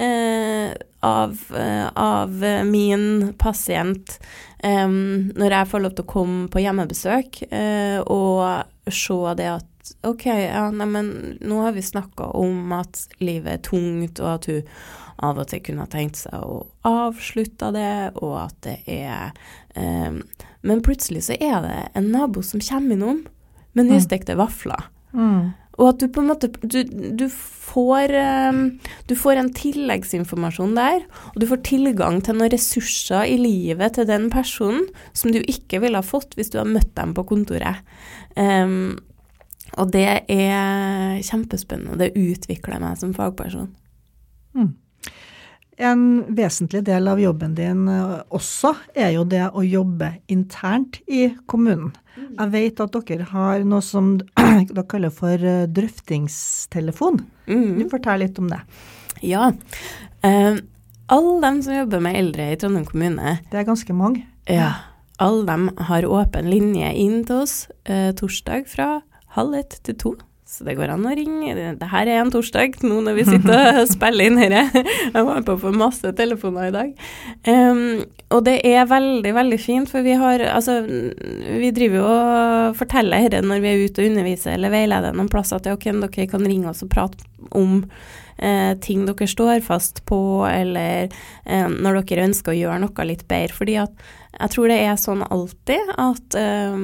Eh, 0.00 0.70
av, 1.00 1.36
eh, 1.56 1.88
av, 1.94 2.44
min 2.64 3.34
pasient 3.38 4.14
eh, 4.58 4.88
når 4.88 5.54
jeg 5.56 5.68
får 5.68 5.82
lov 5.84 5.96
til 5.96 6.06
å 6.06 6.12
komme 6.12 6.48
på 6.52 6.62
hjemmebesøk 6.62 7.40
eh, 7.48 7.98
og 8.04 8.92
se 8.92 9.18
det 9.36 9.48
at 9.58 9.92
OK, 10.06 10.26
ja, 10.26 10.68
neimen, 10.72 11.38
nå 11.40 11.60
har 11.64 11.74
vi 11.76 11.82
snakka 11.84 12.30
om 12.38 12.72
at 12.76 13.02
livet 13.20 13.52
er 13.58 13.62
tungt, 13.64 14.20
og 14.22 14.34
at 14.36 14.48
hun 14.50 14.68
av 15.20 15.40
og 15.40 15.50
til 15.50 15.62
kunne 15.64 15.84
ha 15.84 15.90
tenkt 15.90 16.20
seg 16.22 16.36
å 16.40 16.62
avslutte 16.88 17.72
det, 17.76 17.94
og 18.20 18.36
at 18.46 18.56
det 18.64 18.76
er 18.88 19.32
um, 19.76 20.22
Men 20.64 20.82
plutselig 20.84 21.26
så 21.28 21.36
er 21.36 21.58
det 21.64 21.76
en 21.96 22.10
nabo 22.12 22.44
som 22.44 22.62
kommer 22.64 22.96
innom 22.96 23.22
med 23.72 23.86
mm. 23.86 23.92
nystekte 23.92 24.36
vafler. 24.36 24.88
Mm. 25.12 25.52
Og 25.80 25.86
at 25.88 26.02
du 26.02 26.10
på 26.12 26.20
en 26.22 26.28
måte 26.28 26.50
du, 26.60 26.82
du, 26.84 27.26
får, 27.32 28.12
um, 28.52 28.62
du, 29.08 29.14
får, 29.16 29.40
en 29.40 29.52
tilleggsinformasjon 29.56 30.74
der, 30.76 31.06
og 31.32 31.38
du 31.40 31.46
får 31.48 31.62
tilgang 31.70 32.20
til 32.24 32.36
noen 32.36 32.52
ressurser 32.52 33.24
i 33.32 33.38
livet 33.40 33.96
til 33.96 34.08
den 34.10 34.28
personen 34.32 34.90
som 35.16 35.32
du 35.32 35.40
ikke 35.40 35.80
ville 35.80 35.96
ha 35.96 36.04
fått 36.04 36.36
hvis 36.36 36.52
du 36.52 36.60
hadde 36.60 36.76
møtt 36.76 36.92
dem 36.98 37.16
på 37.16 37.24
kontoret. 37.32 37.80
Um, 38.36 39.00
og 39.78 39.92
det 39.94 40.06
er 40.28 41.20
kjempespennende. 41.24 41.98
Det 42.00 42.12
utvikler 42.18 42.82
meg 42.82 42.98
som 43.00 43.14
fagperson. 43.16 43.70
Mm. 44.58 44.72
En 45.80 46.02
vesentlig 46.36 46.82
del 46.84 47.08
av 47.08 47.20
jobben 47.22 47.54
din 47.56 47.86
eh, 47.88 48.16
også 48.36 48.74
er 48.92 49.14
jo 49.14 49.24
det 49.24 49.46
å 49.56 49.62
jobbe 49.64 50.12
internt 50.28 50.98
i 51.08 51.30
kommunen. 51.48 51.94
Jeg 52.16 52.50
vet 52.52 52.82
at 52.82 52.96
dere 53.08 53.28
har 53.30 53.64
noe 53.68 53.84
som 53.84 54.16
dere 54.20 54.86
kaller 54.90 55.12
for 55.14 55.34
eh, 55.38 55.68
drøftingstelefon. 55.70 57.20
Mm. 57.50 57.86
Fortell 57.92 58.24
litt 58.24 58.38
om 58.42 58.50
det. 58.50 58.60
Ja. 59.26 59.50
Uh, 60.24 60.60
alle 61.10 61.36
dem 61.42 61.60
som 61.64 61.74
jobber 61.74 62.02
med 62.04 62.16
eldre 62.18 62.52
i 62.52 62.56
Trondheim 62.60 62.86
kommune 62.88 63.38
Det 63.50 63.58
er 63.60 63.66
ganske 63.68 63.94
mange. 63.96 64.24
Ja. 64.48 64.72
Alle 65.20 65.44
dem 65.48 65.68
har 65.90 66.06
åpen 66.08 66.48
linje 66.48 66.92
inn 66.96 67.24
til 67.28 67.44
oss 67.44 67.54
uh, 67.90 68.10
torsdag 68.16 68.68
fra 68.70 69.00
halv 69.36 69.58
ett 69.60 69.80
til 69.86 69.98
to. 70.00 70.14
Så 70.50 70.64
det 70.66 70.74
går 70.74 70.90
an 70.90 71.06
å 71.06 71.12
ringe. 71.14 71.52
Det 71.78 71.88
her 71.92 72.08
er 72.10 72.20
en 72.24 72.30
torsdag, 72.34 72.80
nå 72.82 72.96
når 73.06 73.18
vi 73.20 73.24
sitter 73.28 73.68
og 73.70 73.84
spiller 73.92 74.26
inn 74.26 74.38
dette. 74.40 74.82
Jeg 74.82 75.26
var 75.28 75.44
på 75.46 75.54
å 75.54 75.60
få 75.62 75.70
masse 75.70 76.10
telefoner 76.18 76.66
i 76.66 76.72
dag. 76.74 77.04
Um, 77.46 78.00
og 78.34 78.42
det 78.48 78.56
er 78.66 78.88
veldig, 78.90 79.30
veldig 79.36 79.58
fint, 79.62 79.90
for 79.90 80.02
vi 80.02 80.16
har 80.18 80.42
Altså, 80.50 80.80
vi 80.82 81.70
driver 81.74 82.00
jo 82.00 82.06
og 82.10 82.78
forteller 82.80 83.28
dette 83.28 83.46
når 83.46 83.62
vi 83.62 83.70
er 83.70 83.84
ute 83.84 84.02
og 84.02 84.10
underviser 84.10 84.56
eller 84.56 84.72
veileder 84.74 85.14
noen 85.14 85.30
plasser 85.30 85.60
at 85.60 85.68
ok, 85.70 85.86
dere 86.02 86.26
kan 86.30 86.46
ringe 86.46 86.70
oss 86.72 86.82
og 86.82 86.90
prate 86.96 87.28
om 87.54 87.84
eh, 88.42 88.72
ting 88.82 89.04
dere 89.06 89.28
står 89.30 89.62
fast 89.66 90.02
på, 90.08 90.18
eller 90.50 91.12
eh, 91.44 91.68
når 91.70 92.00
dere 92.10 92.26
ønsker 92.30 92.56
å 92.56 92.58
gjøre 92.58 92.80
noe 92.88 93.06
litt 93.06 93.22
bedre. 93.30 93.54
Fordi 93.54 93.78
at 93.84 94.10
jeg 94.34 94.54
tror 94.56 94.74
det 94.74 94.80
er 94.82 94.98
sånn 94.98 95.22
alltid 95.30 95.94
at 95.94 96.38
eh, 96.42 96.82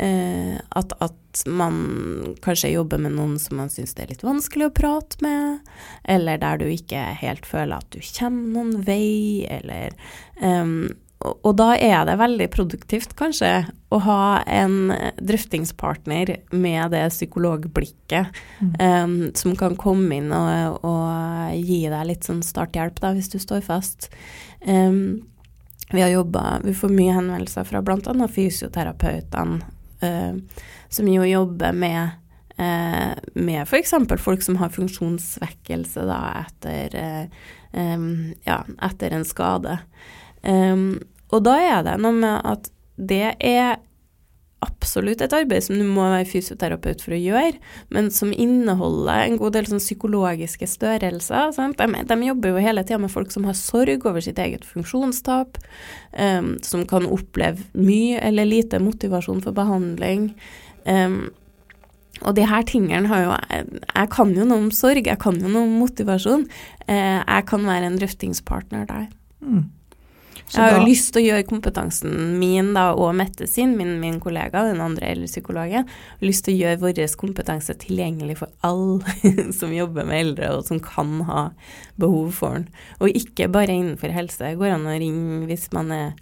at, 0.00 0.94
at 1.04 1.42
man 1.46 2.34
kanskje 2.42 2.72
jobber 2.72 2.98
med 3.02 3.14
noen 3.18 3.36
som 3.38 3.60
man 3.60 3.70
syns 3.72 3.92
det 3.94 4.06
er 4.06 4.14
litt 4.14 4.24
vanskelig 4.26 4.70
å 4.70 4.74
prate 4.74 5.20
med, 5.24 5.68
eller 6.08 6.40
der 6.40 6.62
du 6.62 6.66
ikke 6.70 7.04
helt 7.20 7.46
føler 7.46 7.78
at 7.78 7.92
du 7.92 8.00
kommer 8.16 8.50
noen 8.56 8.82
vei, 8.86 9.46
eller 9.50 9.94
um, 10.40 10.90
og, 11.20 11.36
og 11.44 11.56
da 11.58 11.74
er 11.76 12.06
det 12.08 12.16
veldig 12.16 12.46
produktivt, 12.52 13.12
kanskje, 13.18 13.50
å 13.92 13.98
ha 14.06 14.40
en 14.48 14.92
drøftingspartner 15.20 16.38
med 16.52 16.94
det 16.94 17.06
psykologblikket 17.12 18.38
Mm. 18.60 18.72
um, 18.80 19.30
som 19.34 19.54
kan 19.56 19.76
komme 19.76 20.16
inn 20.16 20.32
og, 20.36 20.84
og 20.84 21.54
gi 21.56 21.82
deg 21.88 22.06
litt 22.08 22.26
sånn 22.28 22.42
starthjelp, 22.44 22.98
da, 23.00 23.12
hvis 23.16 23.30
du 23.32 23.38
står 23.40 23.62
fast. 23.64 24.10
Um, 24.66 25.22
vi 25.90 26.02
har 26.04 26.10
jobba 26.12 26.60
Vi 26.62 26.74
får 26.76 26.92
mye 26.94 27.14
henvendelser 27.16 27.64
fra 27.66 27.80
bl.a. 27.82 28.28
fysioterapeutene, 28.28 29.60
som 30.00 31.08
jo 31.08 31.26
jobber 31.28 31.76
med 31.76 32.00
eh, 32.56 33.12
med 33.34 33.62
f.eks. 33.62 33.94
folk 34.18 34.42
som 34.42 34.56
har 34.60 34.72
funksjonssvekkelse 34.74 36.06
da, 36.08 36.20
etter, 36.44 37.28
um, 37.72 38.32
ja, 38.46 38.62
etter 38.88 39.16
en 39.16 39.26
skade. 39.28 39.78
Og 41.30 41.42
da 41.44 41.56
er 41.60 41.84
det 41.86 41.98
noe 42.00 42.16
med 42.16 42.40
at 42.48 42.70
det 43.00 43.34
er 43.38 43.78
absolutt 44.64 45.22
et 45.24 45.34
arbeid 45.34 45.64
som 45.64 45.78
du 45.78 45.84
må 45.88 46.04
være 46.12 46.28
fysioterapeut 46.28 47.02
for 47.04 47.16
å 47.16 47.20
gjøre, 47.20 47.56
men 47.94 48.10
som 48.12 48.32
inneholder 48.32 49.24
en 49.24 49.38
god 49.40 49.56
del 49.56 49.70
sånn 49.70 49.82
psykologiske 49.82 50.68
størrelser. 50.68 51.54
De, 51.78 51.88
de, 52.10 52.18
jobber 52.28 52.52
jo 52.52 52.64
hele 52.64 52.84
tida 52.84 53.00
med 53.00 53.12
folk 53.12 53.32
som 53.32 53.48
har 53.48 53.56
sorg 53.58 54.04
over 54.08 54.24
sitt 54.24 54.40
eget 54.42 54.66
funksjonstap, 54.68 55.60
um, 56.12 56.54
som 56.66 56.84
kan 56.88 57.08
oppleve 57.08 57.64
mye 57.76 58.20
eller 58.20 58.48
lite 58.48 58.82
motivasjon 58.84 59.40
for 59.44 59.56
behandling. 59.56 60.30
Um, 60.84 61.30
og 62.20 62.36
de 62.36 62.44
her 62.44 62.64
tingene 62.68 63.08
har 63.08 63.24
jo 63.24 63.32
jeg, 63.32 63.82
jeg 63.94 64.12
kan 64.12 64.32
jo 64.36 64.44
noe 64.44 64.66
om 64.66 64.72
sorg, 64.74 65.06
jeg 65.08 65.20
kan 65.22 65.40
jo 65.40 65.48
noe 65.48 65.64
om 65.64 65.76
motivasjon. 65.80 66.48
Uh, 66.84 67.20
jeg 67.24 67.48
kan 67.48 67.68
være 67.68 67.88
en 67.88 68.00
drøftingspartner 68.00 68.88
der. 68.90 69.08
Mm. 69.40 69.68
Så 70.50 70.58
Jeg 70.58 70.74
har 70.74 70.80
jo 70.80 70.86
lyst 70.88 71.12
til 71.14 71.22
å 71.22 71.26
gjøre 71.28 71.46
kompetansen 71.46 72.14
min 72.40 72.72
da, 72.74 72.88
og 72.98 73.12
Mette 73.14 73.46
sin, 73.46 73.76
min, 73.78 73.92
min 74.02 74.16
kollega, 74.22 74.64
den 74.66 74.82
andre 74.82 75.12
eldrepsykologen, 75.12 75.86
lyst 76.24 76.46
til 76.46 76.56
å 76.56 76.60
gjøre 76.64 76.80
vår 76.82 77.02
kompetanse 77.20 77.76
tilgjengelig 77.78 78.40
for 78.40 78.50
alle 78.66 79.52
som 79.58 79.70
jobber 79.74 80.08
med 80.08 80.24
eldre 80.24 80.50
og 80.56 80.64
som 80.66 80.82
kan 80.82 81.20
ha 81.28 81.44
behov 82.02 82.34
for 82.40 82.58
den. 82.58 82.66
Og 82.98 83.14
ikke 83.14 83.46
bare 83.52 83.78
innenfor 83.78 84.10
helse. 84.16 84.42
Det 84.42 84.58
går 84.58 84.74
an 84.74 84.90
å 84.90 84.98
ringe 84.98 85.46
hvis 85.46 85.68
man 85.76 85.94
er 85.94 86.18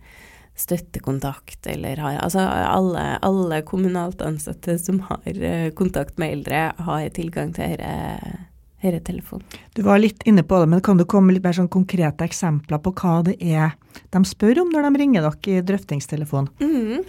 støttekontakt 0.59 1.67
eller 1.71 2.01
har 2.03 2.19
Altså 2.19 2.43
alle, 2.43 3.05
alle 3.23 3.63
kommunalt 3.63 4.21
ansatte 4.27 4.75
som 4.83 5.01
har 5.07 5.25
eh, 5.25 5.71
kontakt 5.79 6.19
med 6.19 6.37
eldre, 6.37 6.63
har 6.77 7.09
tilgang 7.17 7.55
til 7.57 7.79
denne 7.79 8.49
denne 8.83 9.01
telefonen. 9.05 9.47
Du 9.75 9.83
var 9.87 10.01
litt 10.03 10.23
inne 10.29 10.45
på 10.47 10.61
det, 10.61 10.69
men 10.71 10.83
kan 10.85 11.01
du 11.01 11.07
komme 11.09 11.35
litt 11.35 11.45
mer 11.45 11.57
sånn 11.57 11.71
konkrete 11.73 12.27
eksempler 12.27 12.83
på 12.83 12.95
hva 13.01 13.21
det 13.27 13.39
er 13.43 13.75
de 14.15 14.23
spør 14.27 14.63
om 14.65 14.71
når 14.75 14.89
de 14.89 15.03
ringer 15.03 15.27
dere 15.27 15.57
i 15.57 15.65
drøftingstelefonen? 15.67 16.53
Mm. 16.63 17.03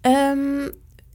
Um, 0.00 0.70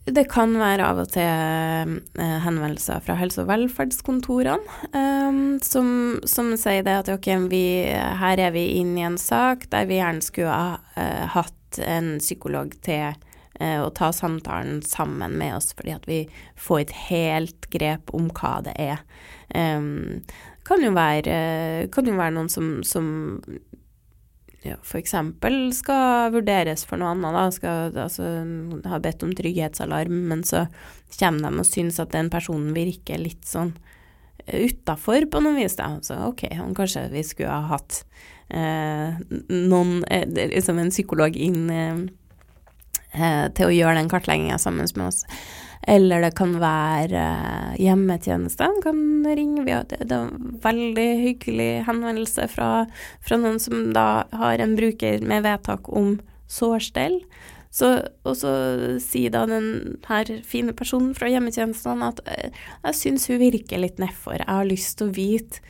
det 0.05 0.27
kan 0.29 0.51
være 0.59 0.85
av 0.85 0.99
og 1.01 1.07
til 1.15 1.25
eh, 1.25 2.35
henvendelser 2.43 3.01
fra 3.01 3.15
helse- 3.17 3.41
og 3.41 3.49
velferdskontorene 3.49 4.91
um, 4.93 5.39
som, 5.65 5.87
som 6.29 6.51
sier 6.61 6.85
det 6.85 6.99
at 6.99 7.09
ok, 7.09 7.31
vi, 7.49 7.65
her 7.89 8.41
er 8.41 8.53
vi 8.53 8.67
inne 8.83 9.01
i 9.01 9.07
en 9.07 9.17
sak 9.17 9.65
der 9.71 9.87
vi 9.89 9.97
gjerne 9.97 10.21
skulle 10.21 10.53
ha 10.53 10.77
uh, 10.77 11.25
hatt 11.33 11.79
en 11.81 12.19
psykolog 12.21 12.75
til 12.85 13.17
eh, 13.59 13.79
å 13.81 13.91
ta 13.95 14.11
samtalen 14.15 14.81
sammen 14.85 15.37
med 15.39 15.57
oss, 15.57 15.73
fordi 15.77 15.95
at 15.95 16.09
vi 16.09 16.19
får 16.59 16.85
et 16.85 16.97
helt 17.09 17.69
grep 17.73 18.13
om 18.15 18.29
hva 18.35 18.57
det 18.65 18.75
er. 18.81 19.01
Um, 19.53 20.21
kan 20.65 20.81
jo 20.81 20.91
være, 20.95 21.87
kan 21.93 22.07
jo 22.09 22.15
være 22.17 22.33
noen 22.33 22.49
som, 22.49 22.79
som 22.87 23.05
ja, 24.65 24.79
f.eks. 24.81 25.13
skal 25.77 26.31
vurderes 26.33 26.85
for 26.89 26.97
noe 26.97 27.13
annet, 27.13 27.35
da, 27.37 27.43
skal 27.53 27.99
altså, 28.05 28.29
ha 28.89 29.01
bedt 29.01 29.25
om 29.25 29.33
trygghetsalarm, 29.37 30.23
men 30.31 30.41
så 30.47 30.65
kommer 31.19 31.51
de 31.51 31.61
og 31.61 31.69
syns 31.69 32.01
at 32.01 32.15
den 32.15 32.31
personen 32.33 32.73
virker 32.75 33.21
litt 33.21 33.45
sånn 33.45 33.75
utafor 34.45 35.25
på 35.31 35.41
noe 35.41 35.57
vis, 35.57 35.77
da. 35.77 35.95
Så 36.05 36.17
ok, 36.29 36.47
kanskje 36.77 37.07
vi 37.13 37.23
skulle 37.25 37.53
ha 37.53 37.75
hatt 37.75 38.01
eh, 38.49 39.17
noen, 39.49 40.03
eh, 40.09 40.25
liksom 40.53 40.81
en 40.81 40.93
psykolog 40.93 41.37
inn 41.37 41.69
eh, 41.73 42.05
eh, 43.15 43.45
til 43.55 43.69
å 43.69 43.75
gjøre 43.75 43.99
den 43.99 44.11
kartlegginga 44.11 44.59
sammen 44.61 44.87
med 44.95 45.07
oss. 45.07 45.23
Eller 45.87 46.23
det 46.25 46.33
kan 46.37 46.55
være 46.61 47.23
eh, 47.23 47.73
hjemmetjeneste. 47.83 48.65
Han 48.65 48.81
kan 48.83 49.01
ringe. 49.37 49.65
Vi 49.67 49.73
har, 49.75 49.85
det, 49.89 50.05
er 50.05 50.29
en 50.29 50.55
veldig 50.63 51.09
hyggelig 51.21 51.71
henvendelse 51.89 52.47
fra, 52.53 52.69
fra 53.25 53.41
noen 53.41 53.61
som 53.61 53.91
da 53.95 54.25
har 54.33 54.63
en 54.63 54.77
bruker 54.77 55.21
med 55.25 55.45
vedtak 55.45 55.91
om 55.93 56.17
sårstell. 56.51 57.19
Så, 57.75 57.89
og 58.23 58.37
så 58.39 58.51
sier 59.03 59.33
da 59.35 59.43
den 59.49 59.97
her 60.07 60.29
fine 60.47 60.71
personen 60.77 61.11
fra 61.17 61.27
hjemmetjenestene 61.27 62.11
at 62.13 62.21
eh, 62.31 62.61
jeg 62.87 63.01
syns 63.01 63.29
hun 63.29 63.41
virker 63.43 63.83
litt 63.83 64.01
nedfor. 64.01 64.39
Jeg 64.39 64.49
har 64.49 64.69
lyst 64.69 64.97
til 64.99 65.11
å 65.11 65.17
vite 65.17 65.61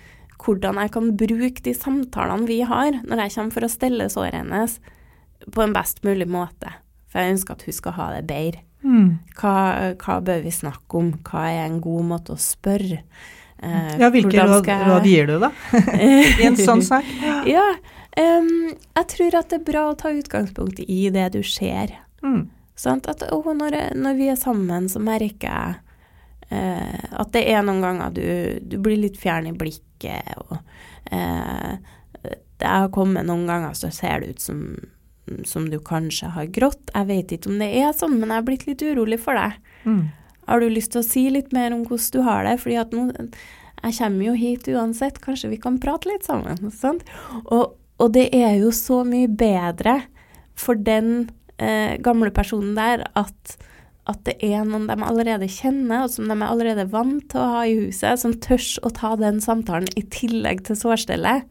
hvordan 0.45 0.77
jeg 0.83 0.91
kan 0.93 1.11
bruke 1.17 1.63
de 1.65 1.73
samtalene 1.73 2.47
vi 2.47 2.59
har 2.67 2.99
når 3.01 3.25
jeg 3.25 3.35
kommer 3.35 3.55
for 3.55 3.65
å 3.65 3.71
stelle 3.71 4.09
såret 4.13 4.37
hennes, 4.37 4.77
på 5.51 5.63
en 5.63 5.73
best 5.75 6.03
mulig 6.05 6.27
måte. 6.29 6.71
For 7.11 7.21
jeg 7.21 7.35
ønsker 7.37 7.55
at 7.57 7.65
hun 7.67 7.73
skal 7.77 7.95
ha 7.99 8.07
det 8.15 8.25
bedre. 8.27 8.61
Mm. 8.85 9.17
Hva, 9.39 9.53
hva 10.01 10.19
bør 10.21 10.43
vi 10.45 10.51
snakke 10.53 10.99
om? 10.99 11.13
Hva 11.25 11.47
er 11.49 11.65
en 11.65 11.79
god 11.81 12.03
måte 12.11 12.35
å 12.35 12.39
spørre? 12.41 13.01
Eh, 13.63 13.95
Ja, 13.99 14.09
hvilke 14.13 14.43
råd, 14.45 14.65
jeg- 14.67 14.87
råd 14.89 15.05
gir 15.09 15.27
du, 15.27 15.39
da? 15.39 15.51
I 15.99 16.45
en 16.49 16.57
sånn 16.59 16.83
sak? 16.85 17.03
ja, 17.49 17.67
Um, 18.15 18.69
jeg 18.95 19.07
tror 19.11 19.35
at 19.35 19.49
det 19.51 19.57
er 19.57 19.63
bra 19.67 19.81
å 19.91 19.95
ta 19.99 20.07
utgangspunkt 20.15 20.77
i 20.87 21.09
det 21.11 21.33
du 21.33 21.41
ser. 21.43 21.97
Mm. 22.23 22.45
Sånn, 22.79 23.01
At 23.11 23.25
å, 23.27 23.41
når, 23.51 23.75
når 23.91 24.15
vi 24.15 24.29
er 24.31 24.37
sammen, 24.39 24.87
så 24.87 25.01
merker 25.03 25.49
jeg 25.51 25.75
eh, 26.49 27.01
at 27.11 27.33
det 27.35 27.41
er 27.51 27.65
noen 27.67 27.81
ganger 27.83 28.13
du, 28.15 28.23
du 28.63 28.77
blir 28.79 29.01
litt 29.01 29.19
fjern 29.19 29.49
i 29.49 29.51
blikket, 29.51 30.31
og 30.47 30.61
eh, 31.11 31.75
det 32.23 32.71
har 32.71 32.87
kommet 32.95 33.27
noen 33.27 33.43
ganger 33.51 33.75
så 33.75 33.91
ser 33.91 34.23
det 34.23 34.37
ut 34.37 34.45
som, 34.47 34.61
som 35.47 35.69
du 35.69 35.79
kanskje 35.81 36.29
har 36.35 36.49
grått. 36.53 36.91
Jeg 36.93 37.09
vet 37.09 37.33
ikke 37.35 37.51
om 37.51 37.61
det 37.61 37.71
er 37.79 37.95
sånn, 37.97 38.19
men 38.19 38.29
jeg 38.29 38.41
har 38.41 38.47
blitt 38.47 38.65
litt 38.69 38.83
urolig 38.85 39.19
for 39.23 39.37
deg. 39.37 39.57
Mm. 39.85 40.03
Har 40.45 40.61
du 40.61 40.69
lyst 40.69 40.93
til 40.93 41.01
å 41.01 41.07
si 41.07 41.27
litt 41.33 41.53
mer 41.55 41.73
om 41.73 41.85
hvordan 41.87 42.13
du 42.13 42.25
har 42.25 42.45
det? 42.45 42.57
Fordi 42.61 42.77
at 42.81 42.93
nå, 42.93 43.07
jeg 43.81 43.97
kommer 43.99 44.27
jo 44.27 44.35
hit 44.37 44.69
uansett, 44.71 45.21
kanskje 45.23 45.51
vi 45.53 45.61
kan 45.61 45.79
prate 45.81 46.09
litt 46.11 46.27
sammen. 46.27 46.69
Sant? 46.73 47.05
Og, 47.45 47.73
og 48.01 48.11
det 48.15 48.27
er 48.35 48.59
jo 48.61 48.73
så 48.75 49.01
mye 49.07 49.29
bedre 49.29 50.01
for 50.57 50.77
den 50.77 51.31
eh, 51.57 51.97
gamle 52.03 52.31
personen 52.35 52.75
der 52.77 53.07
at, 53.17 53.55
at 54.09 54.21
det 54.27 54.37
er 54.45 54.63
noen 54.67 54.87
de 54.89 54.95
allerede 55.01 55.49
kjenner, 55.51 56.05
og 56.05 56.13
som 56.13 56.29
de 56.29 56.37
er 56.37 56.47
allerede 56.47 56.87
vant 56.93 57.25
til 57.31 57.41
å 57.41 57.49
ha 57.57 57.65
i 57.65 57.77
huset, 57.81 58.21
som 58.21 58.37
tørs 58.45 58.75
å 58.85 58.93
ta 58.95 59.15
den 59.19 59.41
samtalen 59.43 59.89
i 59.97 60.05
tillegg 60.13 60.63
til 60.67 60.79
sårstellet, 60.79 61.49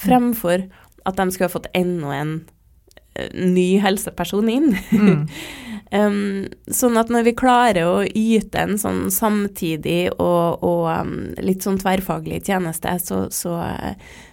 fremfor 0.00 0.66
at 1.04 1.18
de 1.18 1.28
skulle 1.28 1.50
ha 1.50 1.56
fått 1.56 1.72
enda 1.76 2.16
en 2.16 2.36
ny 3.34 3.66
helseperson 3.82 4.48
inn. 4.52 4.72
Mm. 4.92 5.26
Um, 5.92 6.46
sånn 6.72 6.96
at 6.96 7.10
når 7.12 7.26
vi 7.26 7.32
klarer 7.36 7.84
å 7.84 7.96
yte 8.16 8.62
en 8.62 8.78
sånn 8.80 9.10
samtidig 9.12 10.08
og, 10.14 10.64
og 10.64 10.86
um, 10.88 11.10
litt 11.44 11.66
sånn 11.66 11.76
tverrfaglig 11.82 12.38
tjeneste, 12.48 12.94
så, 13.04 13.26
så, 13.28 13.58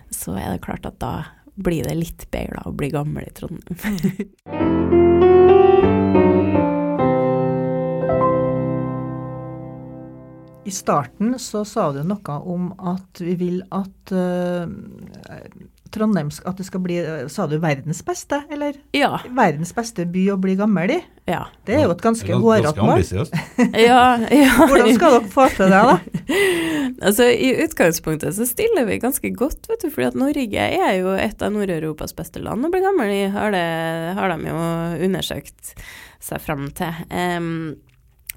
så 0.08 0.38
er 0.39 0.54
det 0.54 0.63
klart 0.63 0.88
at 0.88 0.96
da 1.04 1.13
blir 1.60 1.84
det 1.84 1.98
litt 2.00 2.24
bedre 2.32 2.62
da, 2.62 2.70
å 2.72 2.78
bli 2.80 2.88
gammel 2.96 3.28
i 3.28 3.36
Trondheim. 3.36 3.76
I 10.70 10.72
starten 10.72 11.34
så 11.39 11.65
sa 11.65 11.92
du 11.92 12.04
noe 12.06 12.36
om 12.46 12.72
at 12.78 13.20
vi 13.24 13.34
vil 13.39 13.62
at 13.74 14.12
uh, 14.13 14.68
Trondheim 15.93 16.30
sk- 16.34 16.45
at 16.49 16.60
det 16.60 16.65
skal 16.67 16.82
bli 16.84 16.97
eh, 17.02 17.28
Sa 17.32 17.45
du 17.49 17.56
verdens 17.62 18.02
beste, 18.06 18.41
eller? 18.54 18.78
Ja. 18.95 19.19
Verdens 19.36 19.71
beste 19.75 20.06
by 20.10 20.25
å 20.34 20.38
bli 20.41 20.56
gammel 20.60 20.93
i? 20.95 20.99
Ja. 21.30 21.43
Det 21.65 21.75
er 21.78 21.84
jo 21.86 21.93
et 21.93 22.02
ganske 22.04 22.28
Gans- 22.30 22.43
hårete 22.43 22.86
mål. 22.86 23.04
ja, 23.89 24.02
ja. 24.34 24.52
Hvordan 24.60 24.93
skal 24.97 25.15
dere 25.17 25.32
få 25.34 25.47
til 25.56 25.73
det, 25.73 25.82
da? 25.89 25.97
Altså, 27.10 27.30
I 27.32 27.54
utgangspunktet 27.63 28.36
så 28.36 28.43
stiller 28.49 28.84
vi 28.89 28.97
ganske 28.99 29.30
godt, 29.38 29.67
vet 29.69 29.84
du, 29.86 29.91
fordi 29.93 30.08
at 30.10 30.17
Norge 30.19 30.63
er 30.65 30.95
jo 30.97 31.13
et 31.15 31.43
av 31.45 31.54
Nord-Europas 31.54 32.12
beste 32.17 32.41
land 32.43 32.65
å 32.65 32.71
bli 32.73 32.82
gammel 32.84 33.12
i, 33.13 33.21
har, 33.32 33.54
det, 33.56 33.62
har 34.17 34.34
de 34.34 34.49
jo 34.49 34.63
undersøkt 35.08 35.75
seg 36.19 36.41
fram 36.43 36.65
til. 36.75 36.97
Um, 37.13 37.78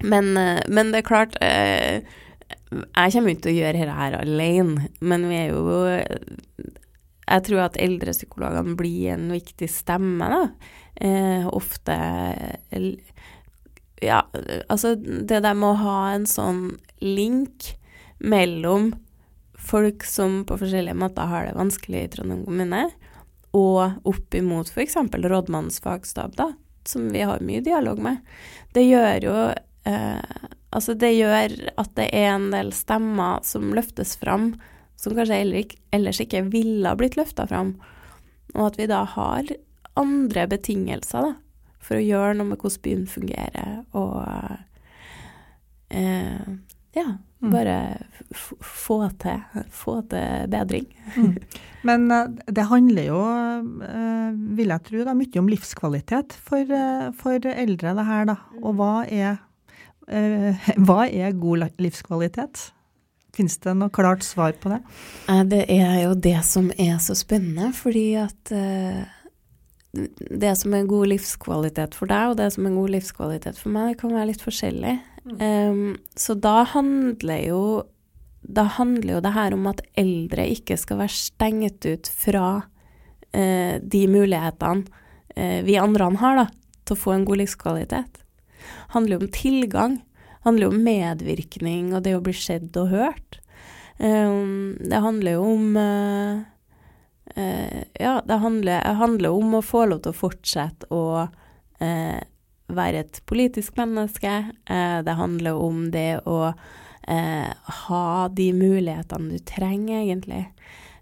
men, 0.05 0.31
men 0.71 0.93
det 0.93 1.01
er 1.01 1.07
klart 1.07 1.35
uh, 1.43 1.99
Jeg 1.99 3.13
kommer 3.17 3.33
ikke 3.33 3.43
til 3.49 3.51
å 3.51 3.57
gjøre 3.57 3.81
dette 3.81 3.97
her 3.99 4.15
alene, 4.21 4.87
men 5.03 5.27
vi 5.29 5.41
er 5.41 5.51
jo 5.51 5.65
Jeg 7.27 7.45
tror 7.47 7.65
at 7.65 7.79
eldrepsykologene 7.81 8.75
blir 8.79 9.13
en 9.15 9.29
viktig 9.33 9.69
stemme, 9.71 10.29
da. 10.33 10.41
Eh, 10.95 11.47
ofte 11.47 11.95
Ja, 14.03 14.19
altså 14.67 14.95
det 14.99 15.39
der 15.45 15.55
med 15.55 15.69
å 15.69 15.79
ha 15.79 15.99
en 16.11 16.27
sånn 16.27 16.75
link 16.99 17.71
mellom 18.19 18.91
folk 19.63 20.03
som 20.03 20.41
på 20.47 20.57
forskjellige 20.59 20.97
måter 20.99 21.29
har 21.31 21.47
det 21.47 21.55
vanskelig 21.55 22.01
i 22.03 22.09
Trondheim 22.11 22.43
kommune, 22.43 22.83
og 23.55 24.09
opp 24.09 24.35
imot 24.35 24.71
f.eks. 24.73 24.97
rådmannens 24.97 25.79
fagstab, 25.83 26.35
da, 26.35 26.49
som 26.87 27.07
vi 27.13 27.23
har 27.23 27.43
mye 27.45 27.63
dialog 27.63 28.01
med. 28.03 28.19
Det 28.75 28.83
gjør 28.87 29.29
jo 29.29 29.37
eh, 29.87 30.49
Altså, 30.73 30.95
det 30.97 31.11
gjør 31.13 31.51
at 31.77 31.91
det 31.99 32.07
er 32.17 32.31
en 32.31 32.47
del 32.49 32.71
stemmer 32.73 33.43
som 33.45 33.75
løftes 33.77 34.15
fram, 34.17 34.55
som 35.03 35.15
kanskje 35.17 35.41
ellers 35.91 36.21
ikke 36.23 36.45
ville 36.53 36.87
ha 36.87 36.97
blitt 36.99 37.17
løfta 37.19 37.45
fram, 37.49 37.75
og 38.55 38.67
at 38.69 38.79
vi 38.79 38.89
da 38.89 39.03
har 39.15 39.49
andre 39.99 40.45
betingelser, 40.49 41.29
da, 41.29 41.33
for 41.83 41.99
å 41.99 42.05
gjøre 42.05 42.37
noe 42.39 42.53
med 42.53 42.61
hvordan 42.63 42.83
byen 42.85 43.07
fungerer, 43.11 43.81
og 43.99 44.23
eh, 45.91 46.53
ja, 46.93 47.07
mm. 47.43 47.51
bare 47.51 47.77
få 48.39 48.99
til, 49.21 49.63
få 49.73 49.99
til 50.11 50.49
bedring. 50.53 50.87
Mm. 51.17 51.37
Men 51.87 52.05
uh, 52.11 52.29
det 52.47 52.67
handler 52.69 53.09
jo, 53.09 53.23
uh, 53.83 54.29
vil 54.57 54.71
jeg 54.71 54.85
tro, 54.87 55.01
da, 55.07 55.15
mye 55.17 55.41
om 55.41 55.49
livskvalitet 55.51 56.37
for, 56.37 56.69
uh, 56.69 57.09
for, 57.17 57.49
eldre, 57.51 57.95
det 57.97 58.07
her, 58.07 58.29
da. 58.29 58.37
Og 58.61 58.77
hva 58.79 58.93
er, 59.09 59.41
hva 60.87 61.03
er 61.07 61.35
god 61.39 61.67
livskvalitet? 61.81 62.69
Fins 63.33 63.57
det 63.63 63.73
noe 63.79 63.89
klart 63.93 64.25
svar 64.25 64.53
på 64.61 64.69
det? 64.69 64.79
Det 65.49 65.63
er 65.73 66.03
jo 66.03 66.13
det 66.13 66.37
som 66.45 66.69
er 66.77 66.99
så 67.01 67.15
spennende, 67.17 67.71
fordi 67.73 68.11
at 68.21 68.51
det 69.93 70.51
som 70.57 70.73
er 70.73 70.89
god 70.89 71.09
livskvalitet 71.11 71.97
for 71.97 72.09
deg, 72.09 72.31
og 72.31 72.37
det 72.37 72.51
som 72.53 72.67
er 72.67 72.77
god 72.77 72.93
livskvalitet 72.93 73.57
for 73.57 73.73
meg, 73.73 73.91
det 73.91 73.99
kan 74.01 74.13
være 74.13 74.29
litt 74.31 74.45
forskjellig. 74.45 74.93
Mm. 75.23 75.35
Um, 75.41 75.91
så 76.19 76.35
da 76.37 76.59
handler 76.73 77.41
jo 77.47 77.63
da 78.43 78.65
handler 78.75 79.15
jo 79.15 79.21
det 79.23 79.33
her 79.37 79.55
om 79.55 79.67
at 79.71 79.81
eldre 79.95 80.45
ikke 80.51 80.75
skal 80.79 80.99
være 80.99 81.15
stengt 81.15 81.85
ut 81.87 82.09
fra 82.11 82.47
eh, 83.31 83.79
de 83.79 84.01
mulighetene 84.11 84.83
eh, 85.35 85.61
vi 85.63 85.77
andre 85.79 86.09
har 86.19 86.41
da, 86.41 86.47
til 86.83 86.97
å 86.97 87.01
få 87.05 87.13
en 87.15 87.23
god 87.27 87.39
livskvalitet. 87.39 88.19
Det 88.19 88.91
handler 88.97 89.15
jo 89.15 89.21
om 89.23 89.31
tilgang. 89.33 89.95
Handler 90.43 90.67
jo 90.67 90.73
om 90.73 90.83
medvirkning 90.83 91.93
og 91.93 92.03
det 92.05 92.17
å 92.17 92.23
bli 92.23 92.35
sett 92.35 92.75
og 92.79 92.91
hørt. 92.91 93.39
Um, 93.97 94.75
det 94.81 94.99
handler 94.99 95.37
jo 95.37 95.45
om 95.53 95.77
uh, 95.77 96.41
uh, 97.37 97.81
ja, 97.99 98.13
det 98.25 98.39
handler, 98.41 98.93
handler, 98.99 99.29
om 99.31 99.55
å 99.59 99.63
få 99.63 99.85
lov 99.91 100.03
til 100.03 100.11
å 100.11 100.17
fortsette 100.17 100.89
å 100.91 101.03
uh, 101.27 102.21
være 102.73 103.03
et 103.03 103.21
politisk 103.29 103.77
menneske. 103.77 104.31
Det 104.65 105.13
handler 105.19 105.59
om 105.59 105.83
det 105.93 106.23
å 106.25 106.53
ha 107.83 108.05
de 108.31 108.45
mulighetene 108.55 109.35
du 109.35 109.43
trenger, 109.45 109.99
egentlig. 109.99 110.45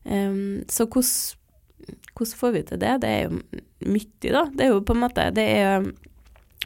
Um, 0.03 0.63
så 0.67 0.87
hvordan 0.89 2.39
får 2.41 2.55
vi 2.57 2.63
til 2.67 2.81
det? 2.81 2.95
Det 3.03 3.11
er 3.11 3.21
jo 3.27 3.37
mye, 3.85 4.33
da. 4.33 4.43
Det 4.49 4.65
er 4.65 4.73
jo 4.73 4.81
på 4.83 4.97
en 4.97 5.03
måte 5.05 5.27
Det 5.37 5.45
er 5.61 5.85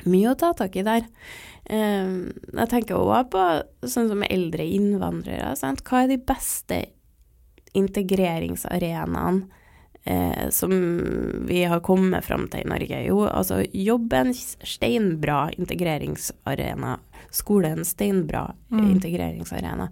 mye 0.08 0.32
å 0.32 0.40
ta 0.40 0.54
tak 0.58 0.80
i 0.80 0.86
der. 0.88 1.06
Um, 1.66 2.30
jeg 2.54 2.70
tenker 2.70 3.00
òg 3.00 3.32
på 3.34 3.44
sånn 3.90 4.10
som 4.12 4.26
eldre 4.28 4.66
innvandrere. 4.78 5.56
Sant? 5.58 5.82
Hva 5.88 6.04
er 6.04 6.14
de 6.14 6.20
beste 6.22 6.82
integreringsarenaene 7.76 9.48
eh, 10.06 10.46
som 10.54 10.72
vi 11.50 11.64
har 11.68 11.82
kommet 11.86 12.26
fram 12.26 12.46
til 12.52 12.64
i 12.64 12.70
Norge? 12.70 13.02
Jo, 13.08 13.24
altså 13.28 13.64
jobb 13.66 14.14
er 14.14 14.30
en 14.30 14.38
steinbra 14.38 15.40
integreringsarena. 15.58 17.00
Skole 17.34 17.74
er 17.74 17.82
en 17.82 17.90
steinbra 17.90 18.46
mm. 18.70 18.86
integreringsarena. 18.94 19.90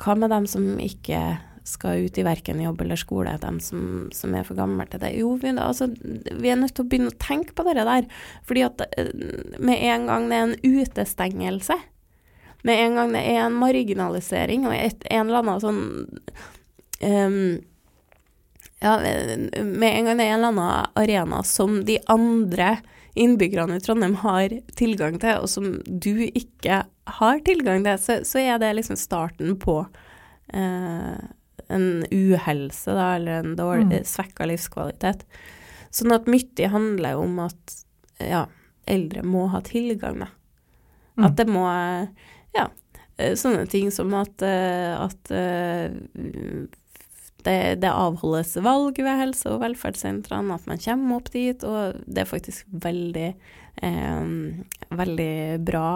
Hva 0.00 0.16
med 0.18 0.32
dem 0.32 0.50
som 0.50 0.66
ikke 0.82 1.22
skal 1.66 2.06
ut 2.06 2.18
i 2.18 2.24
verken 2.26 2.60
jobb 2.62 2.80
eller 2.82 2.98
skole, 2.98 3.36
de 3.40 3.52
som, 3.64 3.82
som 4.14 4.34
er 4.34 4.46
for 4.46 4.58
gamle 4.58 4.86
til 4.90 5.02
det. 5.02 5.12
Jo, 5.18 5.34
vi, 5.40 5.52
altså, 5.52 5.90
vi, 5.90 6.50
er 6.50 6.58
nødt 6.60 6.74
til 6.76 6.86
å 6.86 6.90
begynne 6.90 7.12
å 7.12 7.20
tenke 7.20 7.54
på 7.56 7.66
det 7.68 7.76
der. 7.78 8.06
Fordi 8.48 8.66
at 8.66 8.84
eh, 8.90 9.10
med 9.58 9.82
en 9.92 10.06
gang 10.10 10.28
det 10.30 10.38
er 10.38 10.46
en 10.48 10.78
utestengelse, 10.80 11.78
med 12.66 12.84
en 12.84 13.00
gang 13.00 13.12
det 13.16 13.24
er 13.24 13.42
en 13.46 13.56
marginalisering 13.56 14.68
og 14.68 14.76
et, 14.76 15.04
en 15.08 15.30
eller 15.30 15.40
annen 15.40 15.62
sånn 15.62 15.78
um, 17.00 17.38
ja, 18.80 18.98
med 19.00 19.88
en 19.88 20.08
gang 20.08 20.20
det 20.20 20.26
er 20.26 20.34
en 20.34 20.42
eller 20.42 20.50
annen 20.52 20.90
arena 21.00 21.40
som 21.46 21.80
de 21.88 21.96
andre 22.12 22.74
innbyggerne 23.18 23.76
i 23.76 23.82
Trondheim 23.84 24.14
har 24.22 24.52
tilgang 24.78 25.18
til, 25.20 25.40
og 25.42 25.50
som 25.50 25.72
du 25.84 26.26
ikke 26.28 26.84
har 27.16 27.42
tilgang 27.44 27.84
til, 27.84 27.98
så, 28.00 28.20
så 28.28 28.42
er 28.44 28.60
det 28.62 28.74
liksom 28.78 28.98
starten 29.00 29.56
på 29.60 29.82
uh, 29.82 31.20
en 31.70 32.04
uhelse, 32.10 32.92
da, 32.96 33.14
eller 33.16 33.44
en 33.44 33.56
dårlig, 33.58 34.02
mm. 34.02 34.08
svekka 34.08 34.48
livskvalitet. 34.50 35.24
Sånn 35.94 36.14
at 36.14 36.28
mye 36.30 36.70
handler 36.70 37.18
om 37.18 37.38
at 37.46 37.78
ja, 38.20 38.44
eldre 38.90 39.24
må 39.26 39.46
ha 39.52 39.62
tilgang, 39.64 40.22
da. 40.24 40.30
Mm. 41.16 41.24
At 41.26 41.38
det 41.38 41.46
må 41.50 41.64
ja, 42.56 42.68
eh, 43.18 43.34
sånne 43.38 43.66
ting 43.70 43.90
som 43.94 44.12
at, 44.18 44.42
eh, 44.46 44.92
at 44.96 45.32
eh, 45.34 45.90
det, 47.44 47.56
det, 47.82 47.90
avholdes 47.90 48.56
valg 48.64 49.00
ved 49.00 49.20
helse- 49.22 49.50
og 49.50 49.62
velferdssentrene, 49.64 50.56
at 50.56 50.68
man 50.70 50.80
kommer 50.82 51.20
opp 51.20 51.32
dit, 51.34 51.64
og 51.64 52.00
det 52.06 52.24
er 52.24 52.30
faktisk 52.30 52.68
veldig, 52.84 53.28
eh, 53.82 54.24
veldig 55.02 55.34
bra 55.66 55.90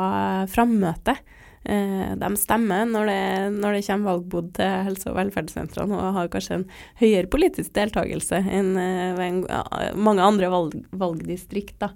frammøte. 0.51 1.19
Eh, 1.65 2.11
de 2.21 2.29
stemmer 2.37 2.85
når 2.85 3.09
det, 3.09 3.21
når 3.57 3.77
det 3.79 3.85
kommer 3.87 4.11
valgbod 4.11 4.51
til 4.59 4.73
helse- 4.89 5.09
og 5.09 5.17
velferdssentrene, 5.17 5.97
og 5.97 6.19
har 6.19 6.33
kanskje 6.33 6.59
en 6.59 6.67
høyere 7.01 7.31
politisk 7.33 7.73
deltakelse 7.77 8.43
enn 8.45 8.75
eh, 8.81 9.15
ved 9.17 9.97
mange 9.97 10.25
andre 10.25 10.51
valg, 10.53 10.77
valgdistrikt. 10.93 11.87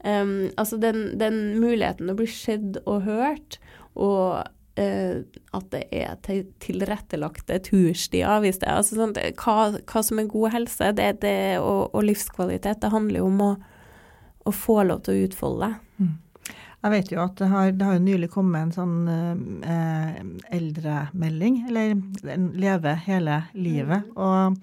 Um, 0.00 0.48
altså 0.56 0.78
den, 0.80 1.18
den, 1.20 1.60
muligheten 1.60 2.08
å 2.08 2.16
bli 2.16 2.28
sett 2.32 2.80
og 2.86 3.04
hørt, 3.04 3.58
og 4.00 4.40
uh, 4.80 5.18
at 5.58 5.66
det 5.74 5.82
er 5.92 6.16
til, 6.24 6.46
tilrettelagte 6.64 7.58
turstier, 7.66 8.40
hvis 8.40 8.62
det 8.62 8.70
er 8.70 8.80
altså 8.80 8.96
sånn, 8.96 9.12
hva, 9.42 9.58
hva, 9.76 10.04
som 10.06 10.22
er 10.22 10.32
god 10.32 10.54
helse 10.56 10.90
det, 10.96 11.10
det, 11.26 11.36
og, 11.60 11.90
og, 11.92 12.00
livskvalitet, 12.08 12.80
det 12.80 12.94
handler 12.94 13.20
jo 13.20 13.28
om 13.28 13.44
å, 13.44 13.52
å 14.48 14.56
få 14.56 14.80
lov 14.88 15.04
til 15.04 15.18
å 15.18 15.28
utfolde 15.28 15.68
det. 15.68 16.00
Mm. 16.00 16.18
Jeg 16.80 16.92
vet 16.94 17.10
jo 17.12 17.20
at 17.20 17.36
det 17.36 17.50
har, 17.50 17.74
det 17.76 17.84
har 17.86 18.00
nylig 18.00 18.30
kommet 18.32 18.62
en 18.62 18.72
sånn 18.72 18.96
eh, 19.68 20.22
eldremelding, 20.56 21.60
eller 21.68 21.92
Leve 22.56 22.94
hele 23.04 23.42
livet. 23.52 24.06
Mm. 24.08 24.16
og 24.16 24.56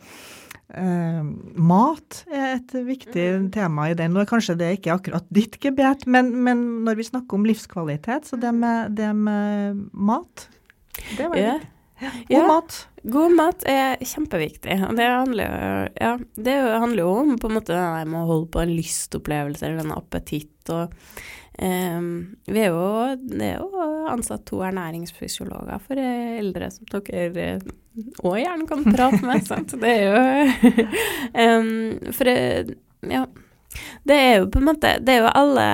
eh, 0.74 1.22
mat 1.62 2.24
er 2.32 2.48
et 2.56 2.74
viktig 2.90 3.28
mm. 3.44 3.48
tema 3.54 3.92
i 3.92 3.96
den. 4.00 4.18
Er 4.18 4.30
kanskje 4.30 4.58
det 4.58 4.74
ikke 4.80 4.98
akkurat 4.98 5.30
ditt 5.30 5.60
gebet, 5.62 6.08
men, 6.10 6.34
men 6.42 6.66
når 6.88 6.98
vi 7.04 7.10
snakker 7.12 7.38
om 7.38 7.46
livskvalitet, 7.46 8.26
så 8.32 8.42
det 8.42 8.54
med, 8.56 8.98
det 8.98 9.14
med 9.14 9.86
mat 9.94 10.50
Det 11.14 11.30
var 11.30 11.38
yeah. 11.38 11.62
Ja, 11.62 11.77
god 12.00 12.34
ja, 12.34 12.44
mat. 12.48 12.78
God 13.08 13.34
mat 13.38 13.66
er 13.70 13.98
kjempeviktig. 14.04 14.78
Og 14.90 15.00
det 15.00 15.08
handler, 15.08 15.90
ja, 15.96 16.14
det 16.36 16.58
handler 16.58 17.04
jo 17.04 17.16
om 17.24 17.34
på 17.42 17.50
en 17.50 17.58
måte 17.60 17.74
det 17.74 18.06
med 18.10 18.22
å 18.22 18.30
holde 18.30 18.52
på 18.54 18.64
en 18.64 18.76
lystopplevelse 18.76 19.68
eller 19.68 19.86
en 19.86 19.98
appetitt. 19.98 20.56
og 20.74 20.94
Um, 21.58 22.38
vi 22.46 22.60
er 22.62 22.68
jo, 22.70 23.16
det 23.18 23.48
er 23.48 23.64
jo 23.64 23.86
ansatt 24.12 24.44
to 24.46 24.60
ernæringsfysiologer 24.62 25.80
for 25.82 25.98
eldre 25.98 26.68
som 26.70 26.86
dere 26.92 27.48
òg 28.22 28.36
gjerne 28.44 28.68
kan 28.70 28.86
prate 28.86 29.24
med. 29.26 29.42
sant? 29.50 29.74
Det 29.82 29.90
er 29.90 30.04
jo 30.06 30.84
um, 31.34 31.72
For 32.18 32.30
ja. 33.10 33.26
Det 34.08 34.16
er 34.18 34.32
jo 34.40 34.46
på 34.54 34.62
en 34.62 34.68
måte 34.70 34.94
Det 35.06 35.16
er 35.16 35.26
jo 35.26 35.34
alle, 35.38 35.66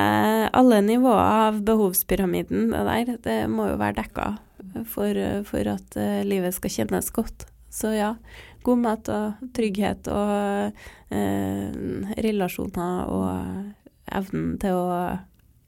alle 0.55 0.79
nivåer 0.87 1.49
av 1.49 1.59
behovspyramiden, 1.67 2.71
det 2.71 2.87
der. 2.87 3.13
Det 3.27 3.37
må 3.51 3.67
jo 3.73 3.77
være 3.79 3.99
dekka 3.99 4.31
for, 4.89 5.19
for 5.47 5.69
at 5.73 5.97
uh, 5.99 6.21
livet 6.27 6.55
skal 6.55 6.73
kjennes 6.77 7.11
godt. 7.15 7.47
Så 7.73 7.93
ja, 7.95 8.13
god 8.65 8.81
mat 8.83 9.09
og 9.09 9.45
trygghet 9.55 10.09
og 10.13 10.73
uh, 11.13 12.13
relasjoner 12.25 13.09
og 13.09 14.13
evnen 14.13 14.57
til 14.61 14.77
å 14.77 14.97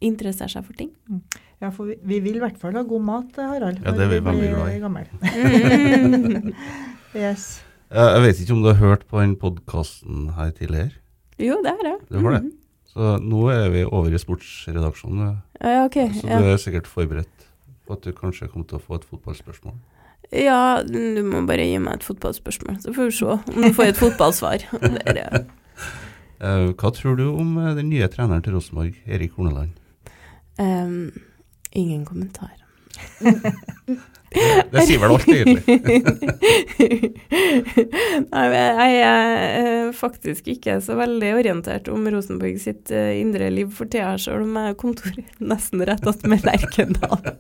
interessere 0.05 0.51
seg 0.51 0.65
for 0.67 0.77
ting. 0.77 0.91
Mm. 1.09 1.21
Ja, 1.63 1.71
for 1.71 1.87
vi, 1.89 1.95
vi, 2.03 2.19
vil 2.21 2.37
i 2.37 2.43
hvert 2.43 2.59
fall 2.61 2.75
ha 2.77 2.83
god 2.85 3.05
mat, 3.07 3.39
Harald. 3.39 3.79
Ja, 3.85 3.93
det 3.95 4.05
er 4.05 4.11
vi 4.11 4.19
veldig 4.25 4.51
glad 4.51 4.99
i. 4.99 6.51
yes. 7.25 7.47
Jeg 7.95 8.21
vet 8.25 8.43
ikke 8.43 8.57
om 8.57 8.61
du 8.65 8.69
har 8.73 8.81
hørt 8.81 9.07
på 9.07 9.21
den 9.21 9.37
podkasten 9.39 10.29
her 10.35 10.51
tidligere? 10.57 10.91
Jo, 11.39 11.59
det 11.63 11.73
har 11.77 11.89
jeg. 11.93 11.97
Det 12.09 12.23
var 12.23 12.37
det? 12.37 12.43
Mm 12.43 12.51
-hmm. 12.51 12.61
Så 12.95 13.17
nå 13.19 13.41
er 13.51 13.69
vi 13.69 13.83
over 13.83 14.13
i 14.13 14.19
sportsredaksjonen. 14.19 15.37
Ja, 15.59 15.85
okay, 15.85 16.13
Så 16.13 16.27
du 16.27 16.47
er 16.47 16.57
sikkert 16.57 16.87
forberedt 16.87 17.47
at 17.93 18.06
du 18.06 18.15
kanskje 18.15 18.50
kommer 18.50 18.65
til 18.69 18.80
å 18.80 18.84
få 18.84 18.98
et 18.98 19.06
fotballspørsmål? 19.10 19.76
Ja, 20.34 20.82
du 20.82 21.21
må 21.28 21.43
bare 21.45 21.67
gi 21.67 21.78
meg 21.82 22.00
et 22.00 22.08
fotballspørsmål, 22.08 22.80
så 22.82 22.95
får 22.95 23.12
vi 23.12 23.17
se 23.19 23.36
om 23.36 23.62
du 23.62 23.69
får 23.76 23.91
et 23.91 24.02
fotballsvar. 24.02 24.65
Der, 24.98 25.21
ja. 25.21 25.43
Eh, 26.41 26.71
hva 26.74 26.91
tror 26.95 27.19
du 27.19 27.28
om 27.30 27.56
eh, 27.62 27.76
den 27.78 27.91
nye 27.93 28.10
treneren 28.12 28.43
til 28.43 28.58
Rosenborg, 28.58 28.98
Erik 29.06 29.38
Horneland? 29.38 29.78
Um, 30.58 31.12
ingen 31.71 32.06
kommentar. 32.08 32.56
Det 34.36 34.84
sier 34.88 35.00
vel 35.02 35.13
alt, 35.15 35.28
egentlig. 35.32 35.78
Nei, 38.36 38.45
jeg 38.52 38.98
er 39.02 39.91
faktisk 39.95 40.50
ikke 40.52 40.78
så 40.84 40.98
veldig 41.00 41.32
orientert 41.38 41.89
om 41.91 42.08
Rosenborg 42.12 42.58
sitt 42.62 42.91
eh, 42.93 43.15
indre 43.21 43.50
liv 43.54 43.71
for 43.76 43.89
tida, 43.91 44.15
sjøl 44.21 44.43
om 44.45 44.58
jeg 44.60 44.71
har 44.71 44.78
kontor 44.80 45.19
nesten 45.54 45.84
rett 45.88 46.06
attmed 46.10 46.45
Lerkendal. 46.48 47.17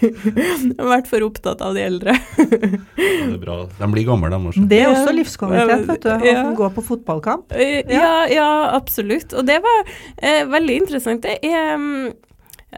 Jeg 0.00 0.76
har 0.78 0.86
vært 0.88 1.08
for 1.10 1.24
opptatt 1.26 1.60
av 1.64 1.74
de 1.76 1.82
eldre. 1.84 2.14
Det 2.38 3.02
er 3.02 3.34
bra. 3.42 3.56
De 3.76 3.88
blir 3.92 4.06
gamle, 4.08 4.30
de 4.32 4.38
også. 4.50 4.62
Det 4.70 4.78
er 4.80 4.88
også 4.88 5.12
livskvalitet, 5.12 5.84
vet 5.90 6.06
du. 6.06 6.24
Ja. 6.30 6.44
Å 6.46 6.54
gå 6.56 6.70
på 6.76 6.84
fotballkamp. 6.86 7.52
Ja. 7.52 7.82
Ja, 7.90 8.12
ja, 8.32 8.48
absolutt. 8.78 9.34
Og 9.36 9.44
det 9.48 9.58
var 9.64 9.82
eh, 10.16 10.46
veldig 10.48 10.78
interessant. 10.82 11.26
Det 11.26 11.36
er 11.44 11.76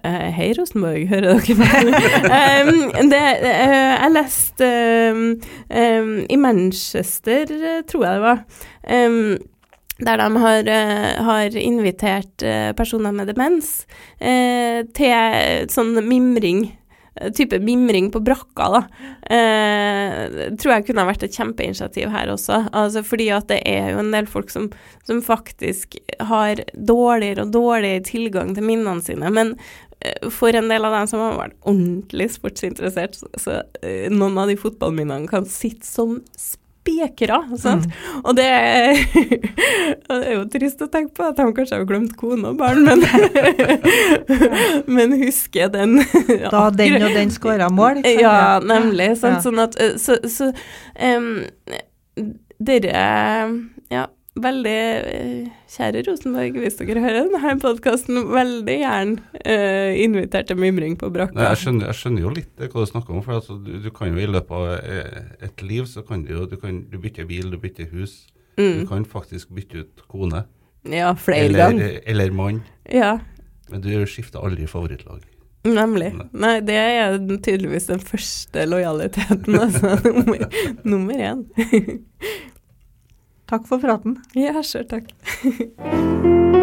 eh, 0.00 0.28
Hei, 0.34 0.50
Rosenborg, 0.56 1.06
hører 1.10 1.38
dere 1.38 1.56
meg? 1.58 1.90
um, 2.68 3.08
det, 3.12 3.22
uh, 3.44 3.92
jeg 3.92 4.12
leste 4.16 4.68
um, 5.12 5.24
um, 5.68 6.12
i 6.28 6.38
Manchester, 6.40 7.56
tror 7.88 8.06
jeg 8.06 8.20
det 8.20 8.26
var, 8.26 8.44
der 10.02 10.22
de 10.22 10.28
har, 10.44 10.70
uh, 10.72 11.24
har 11.28 11.58
invitert 11.60 12.46
personer 12.76 13.14
med 13.14 13.30
demens 13.30 13.74
til 14.18 15.68
sånn 15.70 15.94
mimring. 16.08 16.64
Eh, 17.20 17.30
Type 17.34 17.58
mimring 17.62 18.10
på 18.12 18.22
brakka, 18.24 18.68
da. 18.76 18.82
Eh, 19.36 20.50
tror 20.60 20.74
jeg 20.76 20.86
kunne 20.88 21.04
ha 21.04 21.10
vært 21.10 21.26
et 21.26 21.36
kjempeinitiativ 21.36 22.10
her 22.14 22.32
også. 22.32 22.64
Altså 22.72 23.04
fordi 23.06 23.30
at 23.34 23.48
det 23.52 23.62
er 23.68 23.92
jo 23.92 24.02
en 24.02 24.12
del 24.14 24.28
folk 24.30 24.52
som, 24.52 24.70
som 25.08 25.22
faktisk 25.24 25.98
har 26.20 26.64
dårligere 26.74 27.46
og 27.46 27.54
dårligere 27.54 28.06
tilgang 28.08 28.54
til 28.56 28.68
minnene 28.68 29.04
sine. 29.04 29.32
Men 29.34 29.54
eh, 30.00 30.30
for 30.32 30.54
en 30.56 30.72
del 30.72 30.88
av 30.88 30.96
dem 30.98 31.10
som 31.10 31.24
har 31.24 31.38
vært 31.40 31.60
ordentlig 31.62 32.30
sportsinteressert, 32.36 33.20
så, 33.20 33.30
så 33.40 33.60
eh, 33.82 34.10
noen 34.12 34.40
av 34.42 34.52
de 34.52 34.58
fotballminnene 34.60 35.30
kan 35.30 35.48
sitte 35.48 35.88
som 35.88 36.20
spekere. 36.82 37.38
Mm. 37.64 37.82
Og 38.24 38.36
det 38.36 38.46
er, 38.46 38.96
det 40.08 40.18
er 40.18 40.34
jo 40.34 40.44
trist 40.50 40.82
å 40.82 40.88
tenke 40.90 41.14
på 41.16 41.26
at 41.28 41.38
de 41.38 41.46
kanskje 41.54 41.78
har 41.78 41.86
glemt 41.88 42.16
kone 42.18 42.52
og 42.52 42.58
barn, 42.58 42.82
men, 42.86 43.04
men 44.96 45.16
husker 45.22 45.70
den 45.72 46.00
Da 46.50 46.68
den 46.80 46.98
og 47.02 47.14
den 47.14 47.30
skåra 47.34 47.70
mål. 47.70 48.02
sant? 48.02 48.20
ja, 48.20 48.58
nemlig. 48.64 49.12
Sant? 49.20 49.38
Ja. 49.38 49.44
Sånn 49.46 49.62
at 49.62 49.78
eh, 49.80 49.94
Så, 50.00 50.18
så 50.30 50.50
um, 50.98 51.44
dere 52.62 53.06
Ja, 53.92 54.06
veldig 54.40 54.74
eh, 55.12 55.48
Kjære 55.68 56.02
Rosenborg, 56.08 56.56
hvis 56.62 56.78
dere 56.80 57.02
hører 57.04 57.26
denne 57.28 57.54
podkasten, 57.60 58.22
veldig 58.32 58.76
gjerne 58.80 59.42
eh, 59.44 59.98
invitert 60.04 60.48
til 60.48 60.56
mimring 60.60 60.96
på 61.00 61.10
brakka. 61.12 61.36
Jeg, 61.50 61.60
skjønner, 61.60 61.90
jeg 61.90 61.98
skjønner 62.00 62.24
jo 62.24 62.32
litt 62.38 62.62
hva 62.64 62.84
du 62.86 62.88
snakker 62.88 63.12
om. 63.18 63.22
for 63.26 63.36
altså, 63.40 63.58
du, 63.60 63.74
du 63.84 63.90
kan 63.92 64.08
jo 64.14 64.22
I 64.22 64.30
løpet 64.30 64.56
av 64.56 64.68
eh, 64.78 65.46
et 65.48 65.62
liv 65.68 65.84
så 65.90 66.04
kan 66.08 66.24
du 66.24 66.32
jo 66.32 66.46
du, 66.48 66.56
kan, 66.62 66.80
du 66.88 66.96
bytter 67.02 67.28
bil, 67.28 67.50
du 67.52 67.58
bytter 67.60 67.90
hus. 67.92 68.22
Du 68.56 68.62
Mm. 68.62 68.82
kan 68.86 69.04
faktisk 69.08 69.48
bytte 69.56 69.78
ut 69.80 70.02
kone 70.12 70.42
Ja, 70.84 71.14
flere 71.16 71.46
eller, 71.46 71.58
ganger. 71.70 72.00
eller 72.06 72.30
mann, 72.36 72.58
Ja, 72.92 73.14
men 73.70 73.80
du 73.80 73.88
skifter 74.06 74.42
aldri 74.44 74.66
favorittlag. 74.68 75.22
nemlig. 75.64 76.10
Nei, 76.36 76.58
det 76.60 76.74
er 76.76 77.16
tydeligvis 77.38 77.86
den 77.88 78.00
første 78.04 78.66
lojaliteten, 78.68 79.56
altså. 79.56 79.94
Nummer, 80.04 80.44
nummer 80.84 81.14
én. 81.14 81.46
Takk 83.52 83.66
for 83.68 83.82
praten. 83.82 84.16
Ja, 84.32 84.62
sjøl 84.64 84.88
takk. 84.88 85.12